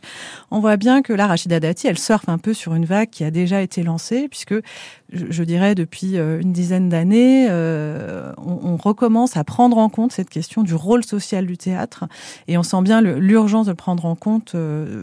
on 0.51 0.61
voit 0.61 0.77
bien 0.77 1.03
que 1.03 1.13
là, 1.13 1.27
Rachida 1.27 1.61
Dati, 1.61 1.87
elle 1.87 1.99
surfe 1.99 2.29
un 2.29 2.39
peu 2.39 2.55
sur 2.55 2.75
une 2.75 2.85
vague 2.85 3.11
qui 3.11 3.23
a 3.23 3.31
déjà 3.31 3.63
été 3.63 3.83
lancée, 3.83 4.29
puisque, 4.29 4.55
je, 5.15 5.27
je 5.31 5.45
dirais, 5.45 5.75
depuis 5.75 6.17
une 6.17 6.53
dizaine 6.53 6.89
d'années, 6.89 7.49
on, 7.51 8.79
on 8.85 8.95
commence 8.95 9.37
à 9.37 9.45
prendre 9.45 9.79
en 9.79 9.89
compte 9.89 10.13
cette 10.13 10.31
question 10.31 10.63
du 10.63 10.75
rôle 10.75 11.05
social 11.05 11.47
du 11.47 11.57
théâtre. 11.57 12.05
Et 12.49 12.59
on 12.59 12.63
sent 12.63 12.83
bien 12.83 13.01
l'urgence 13.01 13.67
de 13.67 13.73
le 13.73 13.77
prendre 13.77 14.05
en 14.07 14.15
compte, 14.15 14.55
euh, 14.55 15.03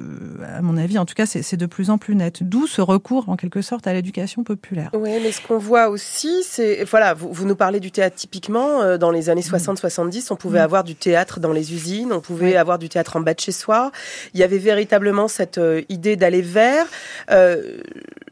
à 0.56 0.62
mon 0.62 0.78
avis, 0.78 0.98
en 0.98 1.06
tout 1.06 1.14
cas, 1.14 1.26
c'est 1.26 1.58
de 1.58 1.66
plus 1.66 1.90
en 1.90 1.98
plus 1.98 2.16
net. 2.16 2.44
D'où 2.44 2.68
ce 2.68 2.82
recours, 2.82 3.30
en 3.30 3.36
quelque 3.36 3.62
sorte, 3.62 3.88
à 3.88 3.94
l'éducation 3.94 4.44
populaire. 4.44 4.90
Oui, 4.94 5.12
mais 5.22 5.32
ce 5.32 5.42
qu'on 5.42 5.58
voit 5.58 5.90
aussi, 5.90 6.44
c'est, 6.44 6.84
voilà, 6.86 7.14
vous, 7.14 7.32
vous, 7.32 7.46
nous 7.46 7.56
parlez 7.56 7.80
du 7.80 7.92
théâtre 7.92 8.16
typiquement, 8.16 8.82
euh, 8.82 8.98
dans 8.98 9.12
les 9.12 9.30
années 9.30 9.42
60-70, 9.42 10.28
on 10.32 10.36
pouvait 10.36 10.60
mm. 10.60 10.64
avoir 10.64 10.84
du 10.84 10.96
théâtre 10.96 11.40
dans 11.40 11.52
les 11.52 11.74
usines, 11.74 12.14
on 12.14 12.22
pouvait 12.22 12.56
avoir 12.56 12.80
du 12.80 12.90
théâtre 12.90 13.18
en 13.18 13.22
bas 13.22 13.34
de 13.34 13.40
chez 13.40 13.52
soi. 13.52 13.92
Il 14.34 14.40
y 14.40 14.44
avait 14.44 14.58
véritablement 14.58 15.28
cette 15.28 15.58
euh, 15.58 15.82
idée 15.90 16.16
d'aller 16.16 16.42
vers. 16.42 16.86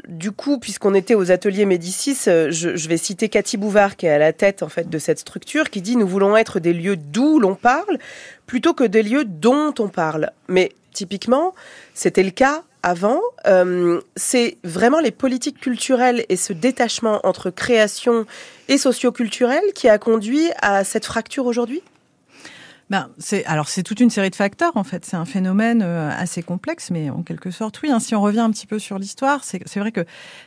du 0.07 0.31
coup, 0.31 0.59
puisqu'on 0.59 0.93
était 0.93 1.15
aux 1.15 1.31
ateliers 1.31 1.65
Médicis, 1.69 2.17
je, 2.25 2.49
je 2.51 2.89
vais 2.89 2.97
citer 2.97 3.29
Cathy 3.29 3.55
Bouvard, 3.55 3.95
qui 3.95 4.07
est 4.07 4.09
à 4.09 4.17
la 4.17 4.33
tête, 4.33 4.63
en 4.63 4.69
fait, 4.69 4.89
de 4.89 4.97
cette 4.97 5.19
structure 5.19 5.69
qui 5.69 5.81
dit 5.81 5.95
nous 5.95 6.07
voulons 6.07 6.35
être 6.35 6.59
des 6.59 6.73
lieux 6.73 6.97
d'où 6.97 7.39
l'on 7.39 7.55
parle 7.55 7.97
plutôt 8.45 8.73
que 8.73 8.83
des 8.83 9.03
lieux 9.03 9.23
dont 9.25 9.73
on 9.79 9.87
parle. 9.87 10.31
Mais 10.47 10.71
typiquement, 10.91 11.53
c'était 11.93 12.23
le 12.23 12.31
cas 12.31 12.63
avant. 12.83 13.21
Euh, 13.47 14.01
c'est 14.15 14.57
vraiment 14.63 14.99
les 14.99 15.11
politiques 15.11 15.59
culturelles 15.59 16.25
et 16.29 16.35
ce 16.35 16.53
détachement 16.53 17.19
entre 17.23 17.49
création 17.49 18.25
et 18.67 18.77
socioculturel 18.77 19.61
qui 19.75 19.87
a 19.89 19.97
conduit 19.97 20.49
à 20.61 20.83
cette 20.83 21.05
fracture 21.05 21.45
aujourd'hui? 21.45 21.81
Ben, 22.89 23.09
c'est 23.19 23.45
alors 23.45 23.69
c'est 23.69 23.83
toute 23.83 23.99
une 23.99 24.09
série 24.09 24.31
de 24.31 24.35
facteurs 24.35 24.75
en 24.75 24.83
fait. 24.83 25.05
C'est 25.05 25.15
un 25.15 25.25
phénomène 25.25 25.83
euh, 25.83 26.09
assez 26.09 26.41
complexe, 26.41 26.89
mais 26.89 27.11
en 27.11 27.21
quelque 27.21 27.51
sorte, 27.51 27.79
oui. 27.83 27.91
Hein, 27.91 27.99
si 27.99 28.15
on 28.15 28.21
revient 28.21 28.39
un 28.39 28.49
petit 28.49 28.65
peu 28.65 28.79
sur 28.79 28.97
l'histoire, 28.97 29.43
c'est 29.43 29.61
c'est 29.67 29.79
vrai 29.79 29.91
que 29.91 30.05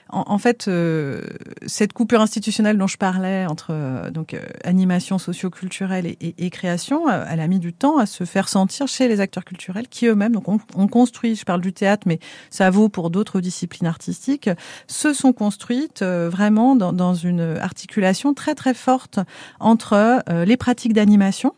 en, 0.09 0.39
fait 0.39 0.67
euh, 0.67 1.23
cette 1.67 1.93
coupure 1.93 2.21
institutionnelle 2.21 2.77
dont 2.79 2.89
je 2.89 2.97
parlais 2.97 3.47
entre 3.47 3.69
euh, 3.71 4.11
donc 4.11 4.37
animation 4.65 5.19
socio-culturelle 5.19 6.05
et, 6.07 6.19
et, 6.21 6.47
et, 6.47 6.51
création, 6.51 7.09
elle 7.09 7.41
a 7.41 7.47
mis 7.47 7.61
du 7.61 7.73
temps 7.73 7.99
à 7.99 8.07
se 8.07 8.25
faire 8.25 8.49
sentir 8.49 8.89
chez 8.89 9.07
les 9.07 9.21
acteurs 9.21 9.45
culturels 9.45 9.89
qui 9.89 10.07
eux-mêmes 10.07 10.33
donc 10.33 10.49
on, 10.49 10.89
construit. 10.89 11.37
Je 11.37 11.45
parle 11.45 11.61
du 11.61 11.73
théâtre, 11.73 12.03
mais 12.07 12.19
ça 12.51 12.71
vaut 12.71 12.89
pour 12.89 13.11
d'autres 13.11 13.41
disciplines 13.41 13.87
artistiques. 13.87 14.51
Se 14.89 15.13
sont 15.13 15.33
construites 15.33 16.03
vraiment 16.03 16.75
dans, 16.75 16.93
dans 16.93 17.15
une 17.15 17.57
articulation 17.61 18.35
très 18.35 18.55
très 18.55 18.75
forte 18.75 19.21
entre 19.61 20.23
les 20.45 20.57
pratiques 20.57 20.93
d'animation 20.93 21.55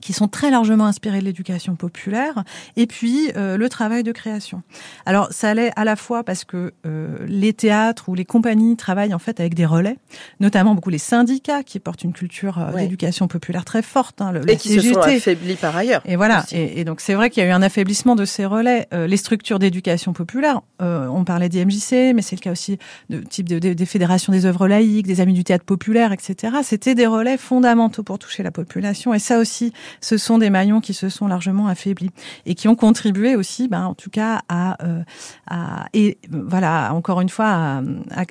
qui 0.00 0.12
sont 0.12 0.28
très 0.28 0.50
largement 0.50 0.86
inspirés 0.86 1.20
de 1.20 1.24
l'éducation 1.24 1.76
populaire, 1.76 2.44
et 2.76 2.86
puis 2.86 3.30
euh, 3.36 3.56
le 3.56 3.68
travail 3.68 4.02
de 4.02 4.12
création. 4.12 4.62
Alors 5.06 5.28
ça 5.30 5.50
allait 5.50 5.72
à 5.76 5.84
la 5.84 5.96
fois 5.96 6.24
parce 6.24 6.44
que 6.44 6.72
euh, 6.86 7.18
les 7.26 7.52
théâtres 7.52 8.08
ou 8.08 8.14
les 8.14 8.24
compagnies 8.24 8.76
travaillent 8.76 9.14
en 9.14 9.18
fait 9.18 9.40
avec 9.40 9.54
des 9.54 9.66
relais, 9.66 9.96
notamment 10.40 10.74
beaucoup 10.74 10.90
les 10.90 10.98
syndicats 10.98 11.62
qui 11.62 11.78
portent 11.78 12.04
une 12.04 12.12
culture 12.12 12.58
euh, 12.58 12.72
d'éducation 12.72 13.28
populaire 13.28 13.64
très 13.64 13.82
forte. 13.82 14.20
Hein, 14.20 14.32
le, 14.32 14.48
et 14.50 14.56
qui 14.56 14.80
se 14.80 14.92
sont 14.92 15.00
affaiblis 15.00 15.56
par 15.56 15.76
ailleurs. 15.76 16.02
Et 16.04 16.16
voilà. 16.16 16.44
Et, 16.52 16.80
et, 16.80 16.84
donc 16.84 17.00
c'est 17.00 17.14
vrai 17.14 17.30
qu'il 17.30 17.42
y 17.42 17.46
a 17.46 17.48
eu 17.48 17.52
un 17.52 17.62
affaiblissement 17.62 18.16
de 18.16 18.24
ces 18.24 18.44
relais. 18.44 18.88
les 18.92 19.16
structures 19.16 19.58
d'éducation 19.58 20.12
populaire, 20.12 20.60
on 20.80 21.24
parlait 21.24 21.48
des 21.48 21.64
MJC, 21.64 22.14
mais 22.14 22.22
c'est 22.22 22.36
le 22.36 22.40
cas 22.40 22.52
aussi 22.52 22.78
de 23.08 23.18
type 23.18 23.48
de, 23.48 23.58
des 23.58 23.86
fédérations 23.86 24.32
des 24.32 24.46
œuvres 24.46 24.68
laïques, 24.68 25.06
des 25.06 25.20
amis 25.20 25.34
du 25.34 25.44
théâtre 25.44 25.64
populaire, 25.64 26.12
etc. 26.12 26.56
C'était 26.62 26.94
des 26.94 27.06
relais 27.06 27.36
fondamentaux 27.36 28.02
pour 28.02 28.18
toucher 28.18 28.42
la 28.42 28.50
population. 28.50 29.14
Et 29.14 29.18
ça 29.18 29.38
aussi, 29.38 29.72
ce 30.00 30.16
sont 30.16 30.38
des 30.38 30.50
maillons 30.50 30.80
qui 30.80 30.94
se 30.94 31.08
sont 31.08 31.26
largement 31.26 31.66
affaiblis 31.66 32.10
et 32.46 32.54
qui 32.54 32.68
ont 32.68 32.76
contribué 32.76 33.36
aussi, 33.36 33.68
ben, 33.68 33.84
en 33.86 33.94
tout 33.94 34.10
cas, 34.10 34.42
à, 34.48 34.82
euh, 34.84 35.02
à 35.46 35.86
et 35.94 36.18
voilà, 36.30 36.92
encore 36.94 37.20
une 37.20 37.28
fois, 37.28 37.46
à, 37.46 37.82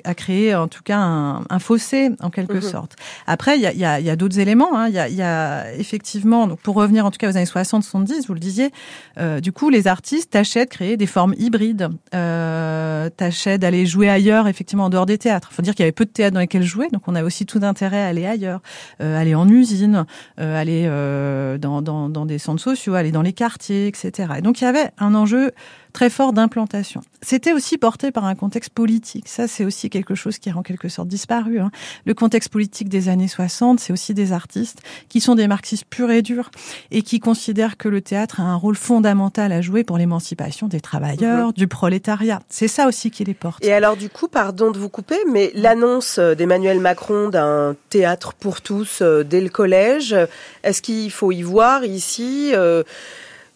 à, 0.04 0.14
créer 0.14 0.54
en 0.54 0.68
tout 0.68 0.82
cas 0.82 0.98
un, 0.98 1.44
un 1.48 1.58
fossé 1.58 2.10
en 2.20 2.30
quelque 2.30 2.54
mhm. 2.54 2.62
sorte. 2.62 2.96
Après, 3.26 3.56
il 3.56 3.62
y 3.62 3.66
a, 3.66 3.72
y 3.72 3.84
a, 3.84 4.00
y 4.00 4.10
a 4.10 4.16
d'autres 4.16 4.38
éléments. 4.38 4.76
Hein. 4.76 4.88
Il 4.88 4.94
y, 4.94 4.98
a, 4.98 5.08
y, 5.08 5.22
a, 5.22 5.72
effectivement, 5.74 6.46
donc 6.46 6.60
pour 6.60 6.74
revenir 6.74 7.04
en 7.06 7.10
tout 7.10 7.18
cas 7.18 7.30
aux 7.30 7.36
années 7.36 7.44
60-70, 7.44 8.26
vous 8.26 8.34
le 8.34 8.40
disiez, 8.40 8.70
euh, 9.18 9.40
du 9.40 9.52
coup, 9.52 9.70
les 9.70 9.86
artistes 9.86 10.30
tâchaient 10.30 10.64
de 10.64 10.70
créer 10.70 10.96
des 10.96 11.06
formes 11.06 11.34
hybrides, 11.38 11.88
euh, 12.14 13.08
tâchaient 13.10 13.58
d'aller 13.58 13.86
jouer 13.86 14.08
ailleurs, 14.08 14.48
effectivement, 14.48 14.84
en 14.84 14.90
dehors 14.90 15.06
des 15.06 15.18
théâtres. 15.18 15.48
Il 15.52 15.54
faut 15.54 15.62
dire 15.62 15.74
qu'il 15.74 15.82
y 15.82 15.86
avait 15.86 15.92
peu 15.92 16.04
de 16.04 16.10
théâtres 16.10 16.34
dans 16.34 16.40
lesquels 16.40 16.62
jouer, 16.62 16.88
donc 16.92 17.02
on 17.06 17.14
avait 17.14 17.26
aussi 17.26 17.46
tout 17.46 17.60
intérêt 17.62 18.00
à 18.02 18.06
aller 18.06 18.26
ailleurs, 18.26 18.60
euh, 19.00 19.20
aller 19.20 19.34
en 19.34 19.48
usine, 19.48 20.06
euh, 20.38 20.60
aller 20.60 20.84
euh, 20.86 21.49
dans, 21.58 22.26
des 22.26 22.38
centres 22.38 22.62
sociaux, 22.62 22.94
aller 22.94 23.12
dans 23.12 23.22
les 23.22 23.32
quartiers, 23.32 23.86
etc. 23.86 24.34
Et 24.38 24.42
donc 24.42 24.60
il 24.60 24.64
y 24.64 24.66
avait 24.66 24.90
un 24.98 25.14
enjeu 25.14 25.52
très 25.92 26.10
fort 26.10 26.32
d'implantation. 26.32 27.00
C'était 27.22 27.52
aussi 27.52 27.78
porté 27.78 28.10
par 28.10 28.24
un 28.24 28.34
contexte 28.34 28.70
politique. 28.70 29.28
Ça, 29.28 29.46
c'est 29.46 29.64
aussi 29.64 29.90
quelque 29.90 30.14
chose 30.14 30.38
qui 30.38 30.50
a 30.50 30.56
en 30.56 30.62
quelque 30.62 30.88
sorte 30.88 31.08
disparu. 31.08 31.60
Hein. 31.60 31.70
Le 32.06 32.14
contexte 32.14 32.48
politique 32.50 32.88
des 32.88 33.08
années 33.08 33.28
60, 33.28 33.80
c'est 33.80 33.92
aussi 33.92 34.14
des 34.14 34.32
artistes 34.32 34.80
qui 35.08 35.20
sont 35.20 35.34
des 35.34 35.48
marxistes 35.48 35.84
purs 35.88 36.10
et 36.10 36.22
durs 36.22 36.50
et 36.90 37.02
qui 37.02 37.20
considèrent 37.20 37.76
que 37.76 37.88
le 37.88 38.00
théâtre 38.00 38.40
a 38.40 38.44
un 38.44 38.54
rôle 38.54 38.76
fondamental 38.76 39.52
à 39.52 39.60
jouer 39.60 39.84
pour 39.84 39.98
l'émancipation 39.98 40.66
des 40.66 40.80
travailleurs, 40.80 41.48
mhm. 41.48 41.52
du 41.52 41.68
prolétariat. 41.68 42.40
C'est 42.48 42.68
ça 42.68 42.86
aussi 42.86 43.10
qui 43.10 43.24
les 43.24 43.34
porte. 43.34 43.64
Et 43.64 43.72
alors, 43.72 43.96
du 43.96 44.08
coup, 44.08 44.28
pardon 44.28 44.70
de 44.70 44.78
vous 44.78 44.88
couper, 44.88 45.18
mais 45.30 45.50
l'annonce 45.54 46.18
d'Emmanuel 46.18 46.80
Macron 46.80 47.28
d'un 47.28 47.76
théâtre 47.90 48.34
pour 48.34 48.60
tous 48.60 49.00
euh, 49.02 49.24
dès 49.24 49.40
le 49.40 49.48
collège, 49.48 50.16
est-ce 50.62 50.82
qu'il 50.82 51.10
faut 51.10 51.32
y 51.32 51.42
voir 51.42 51.84
ici 51.84 52.52
euh, 52.54 52.82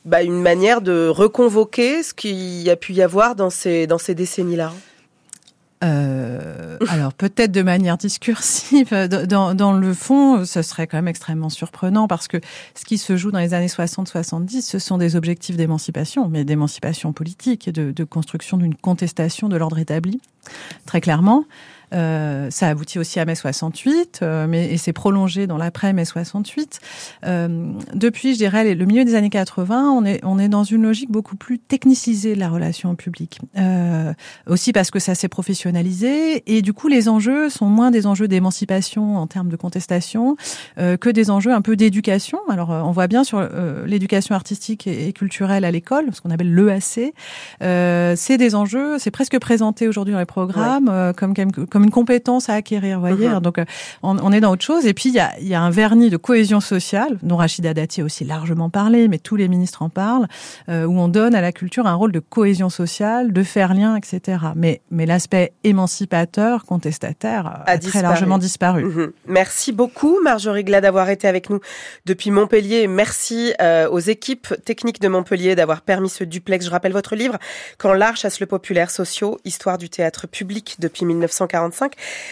bah, 0.04 0.22
une 0.22 0.40
manière 0.40 0.80
de 0.80 1.08
reconvoquer 1.08 2.02
ce 2.02 2.12
qu'il 2.14 2.68
a 2.68 2.76
pu 2.76 2.92
y 2.92 3.02
avoir 3.02 3.34
dans 3.34 3.50
ces, 3.50 3.86
dans 3.86 3.98
ces 3.98 4.14
décennies-là 4.14 4.72
euh, 5.82 6.78
alors 6.88 7.12
peut-être 7.12 7.52
de 7.52 7.60
manière 7.60 7.98
discursive, 7.98 8.88
dans, 9.28 9.54
dans, 9.54 9.72
le 9.74 9.92
fond, 9.92 10.46
ce 10.46 10.62
serait 10.62 10.86
quand 10.86 10.96
même 10.96 11.08
extrêmement 11.08 11.50
surprenant 11.50 12.08
parce 12.08 12.26
que 12.26 12.38
ce 12.74 12.86
qui 12.86 12.96
se 12.96 13.18
joue 13.18 13.30
dans 13.30 13.38
les 13.38 13.52
années 13.52 13.66
60-70, 13.66 14.62
ce 14.62 14.78
sont 14.78 14.96
des 14.96 15.14
objectifs 15.14 15.56
d'émancipation, 15.56 16.28
mais 16.28 16.44
d'émancipation 16.44 17.12
politique 17.12 17.68
et 17.68 17.72
de 17.72 18.04
construction 18.04 18.56
d'une 18.56 18.74
contestation 18.74 19.50
de 19.50 19.56
l'ordre 19.56 19.78
établi, 19.78 20.22
très 20.86 21.02
clairement. 21.02 21.44
Euh, 21.94 22.50
ça 22.50 22.68
aboutit 22.68 22.98
aussi 22.98 23.20
à 23.20 23.24
mai 23.24 23.34
68, 23.34 24.20
euh, 24.22 24.46
mais 24.48 24.72
et 24.72 24.76
c'est 24.76 24.92
prolongé 24.92 25.46
dans 25.46 25.56
l'après 25.56 25.92
mai 25.92 26.04
68. 26.04 26.80
Euh, 27.24 27.72
depuis, 27.94 28.32
je 28.32 28.38
dirais, 28.38 28.74
le 28.74 28.84
milieu 28.84 29.04
des 29.04 29.14
années 29.14 29.30
80, 29.30 29.90
on 29.90 30.04
est 30.04 30.20
on 30.24 30.38
est 30.38 30.48
dans 30.48 30.64
une 30.64 30.82
logique 30.82 31.10
beaucoup 31.10 31.36
plus 31.36 31.58
technicisée 31.58 32.34
de 32.34 32.40
la 32.40 32.48
relation 32.48 32.90
au 32.90 32.94
public. 32.94 33.38
Euh, 33.58 34.12
aussi 34.46 34.72
parce 34.72 34.90
que 34.90 34.98
ça 34.98 35.14
s'est 35.14 35.28
professionnalisé 35.28 36.42
et 36.46 36.62
du 36.62 36.72
coup 36.72 36.88
les 36.88 37.08
enjeux 37.08 37.48
sont 37.50 37.66
moins 37.66 37.90
des 37.90 38.06
enjeux 38.06 38.28
d'émancipation 38.28 39.16
en 39.16 39.26
termes 39.26 39.48
de 39.48 39.56
contestation 39.56 40.36
euh, 40.78 40.96
que 40.96 41.10
des 41.10 41.30
enjeux 41.30 41.52
un 41.52 41.62
peu 41.62 41.76
d'éducation. 41.76 42.38
Alors 42.48 42.70
on 42.70 42.90
voit 42.90 43.06
bien 43.06 43.24
sur 43.24 43.46
l'éducation 43.86 44.34
artistique 44.34 44.86
et, 44.86 45.12
culturelle 45.12 45.64
à 45.64 45.70
l'école, 45.70 46.06
ce 46.12 46.20
qu'on 46.20 46.30
appelle 46.30 46.52
l'EAC, 46.54 47.14
c'est 47.60 48.38
des 48.38 48.54
enjeux, 48.54 48.98
c'est 48.98 49.10
presque 49.10 49.38
présenté 49.38 49.88
aujourd'hui 49.88 50.12
dans 50.12 50.18
les 50.18 50.24
programmes 50.24 51.12
comme 51.16 51.34
comme 51.34 51.83
une 51.84 51.90
compétence 51.90 52.48
à 52.48 52.54
acquérir, 52.54 52.98
voyez. 52.98 53.28
Uh-huh. 53.28 53.40
Donc, 53.40 53.58
euh, 53.58 53.64
on, 54.02 54.32
est 54.32 54.40
dans 54.40 54.50
autre 54.50 54.64
chose. 54.64 54.86
Et 54.86 54.94
puis, 54.94 55.10
il 55.10 55.14
y 55.14 55.20
a, 55.20 55.38
y 55.40 55.54
a, 55.54 55.60
un 55.60 55.70
vernis 55.70 56.10
de 56.10 56.16
cohésion 56.16 56.60
sociale, 56.60 57.18
dont 57.22 57.36
Rachida 57.36 57.74
Dati 57.74 58.00
a 58.00 58.04
aussi 58.04 58.24
largement 58.24 58.70
parlé, 58.70 59.08
mais 59.08 59.18
tous 59.18 59.36
les 59.36 59.48
ministres 59.48 59.82
en 59.82 59.88
parlent, 59.88 60.26
euh, 60.68 60.84
où 60.84 60.98
on 60.98 61.08
donne 61.08 61.34
à 61.34 61.40
la 61.40 61.52
culture 61.52 61.86
un 61.86 61.94
rôle 61.94 62.12
de 62.12 62.20
cohésion 62.20 62.70
sociale, 62.70 63.32
de 63.32 63.42
faire 63.42 63.74
lien, 63.74 63.96
etc. 63.96 64.38
Mais, 64.56 64.80
mais 64.90 65.06
l'aspect 65.06 65.52
émancipateur, 65.62 66.64
contestataire, 66.64 67.62
a, 67.66 67.78
très 67.78 68.02
largement 68.02 68.38
disparu. 68.38 68.84
Uh-huh. 68.86 69.12
Merci 69.26 69.72
beaucoup, 69.72 70.18
Marjorie 70.22 70.64
Glad, 70.64 70.82
d'avoir 70.82 71.08
été 71.10 71.28
avec 71.28 71.50
nous 71.50 71.60
depuis 72.06 72.30
Montpellier. 72.30 72.86
Merci 72.86 73.54
euh, 73.60 73.88
aux 73.88 74.00
équipes 74.00 74.54
techniques 74.64 75.00
de 75.00 75.08
Montpellier 75.08 75.54
d'avoir 75.54 75.82
permis 75.82 76.08
ce 76.08 76.24
duplex. 76.24 76.64
Je 76.66 76.70
rappelle 76.70 76.92
votre 76.92 77.14
livre, 77.14 77.38
Quand 77.78 77.92
l'art 77.92 78.16
chasse 78.16 78.40
le 78.40 78.46
populaire 78.46 78.90
sociaux, 78.90 79.38
histoire 79.44 79.78
du 79.78 79.88
théâtre 79.88 80.26
public 80.26 80.76
depuis 80.78 81.04
1940 81.04 81.63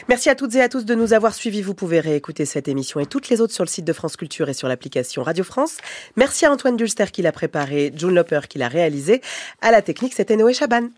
Merci 0.08 0.30
à 0.30 0.34
toutes 0.34 0.54
et 0.54 0.62
à 0.62 0.68
tous 0.68 0.84
de 0.84 0.94
nous 0.94 1.12
avoir 1.12 1.34
suivis. 1.34 1.62
Vous 1.62 1.74
pouvez 1.74 2.00
réécouter 2.00 2.44
cette 2.44 2.68
émission 2.68 3.00
et 3.00 3.06
toutes 3.06 3.28
les 3.28 3.40
autres 3.40 3.52
sur 3.52 3.64
le 3.64 3.68
site 3.68 3.84
de 3.84 3.92
France 3.92 4.16
Culture 4.16 4.48
et 4.48 4.54
sur 4.54 4.68
l'application 4.68 5.22
Radio 5.22 5.44
France. 5.44 5.78
Merci 6.16 6.46
à 6.46 6.52
Antoine 6.52 6.76
Dulster 6.76 7.06
qui 7.12 7.22
l'a 7.22 7.32
préparé, 7.32 7.92
June 7.96 8.14
Loper 8.14 8.40
qui 8.48 8.58
l'a 8.58 8.68
réalisé. 8.68 9.20
À 9.60 9.70
la 9.70 9.82
technique, 9.82 10.14
c'était 10.14 10.36
Noé 10.36 10.54
Chaban. 10.54 10.88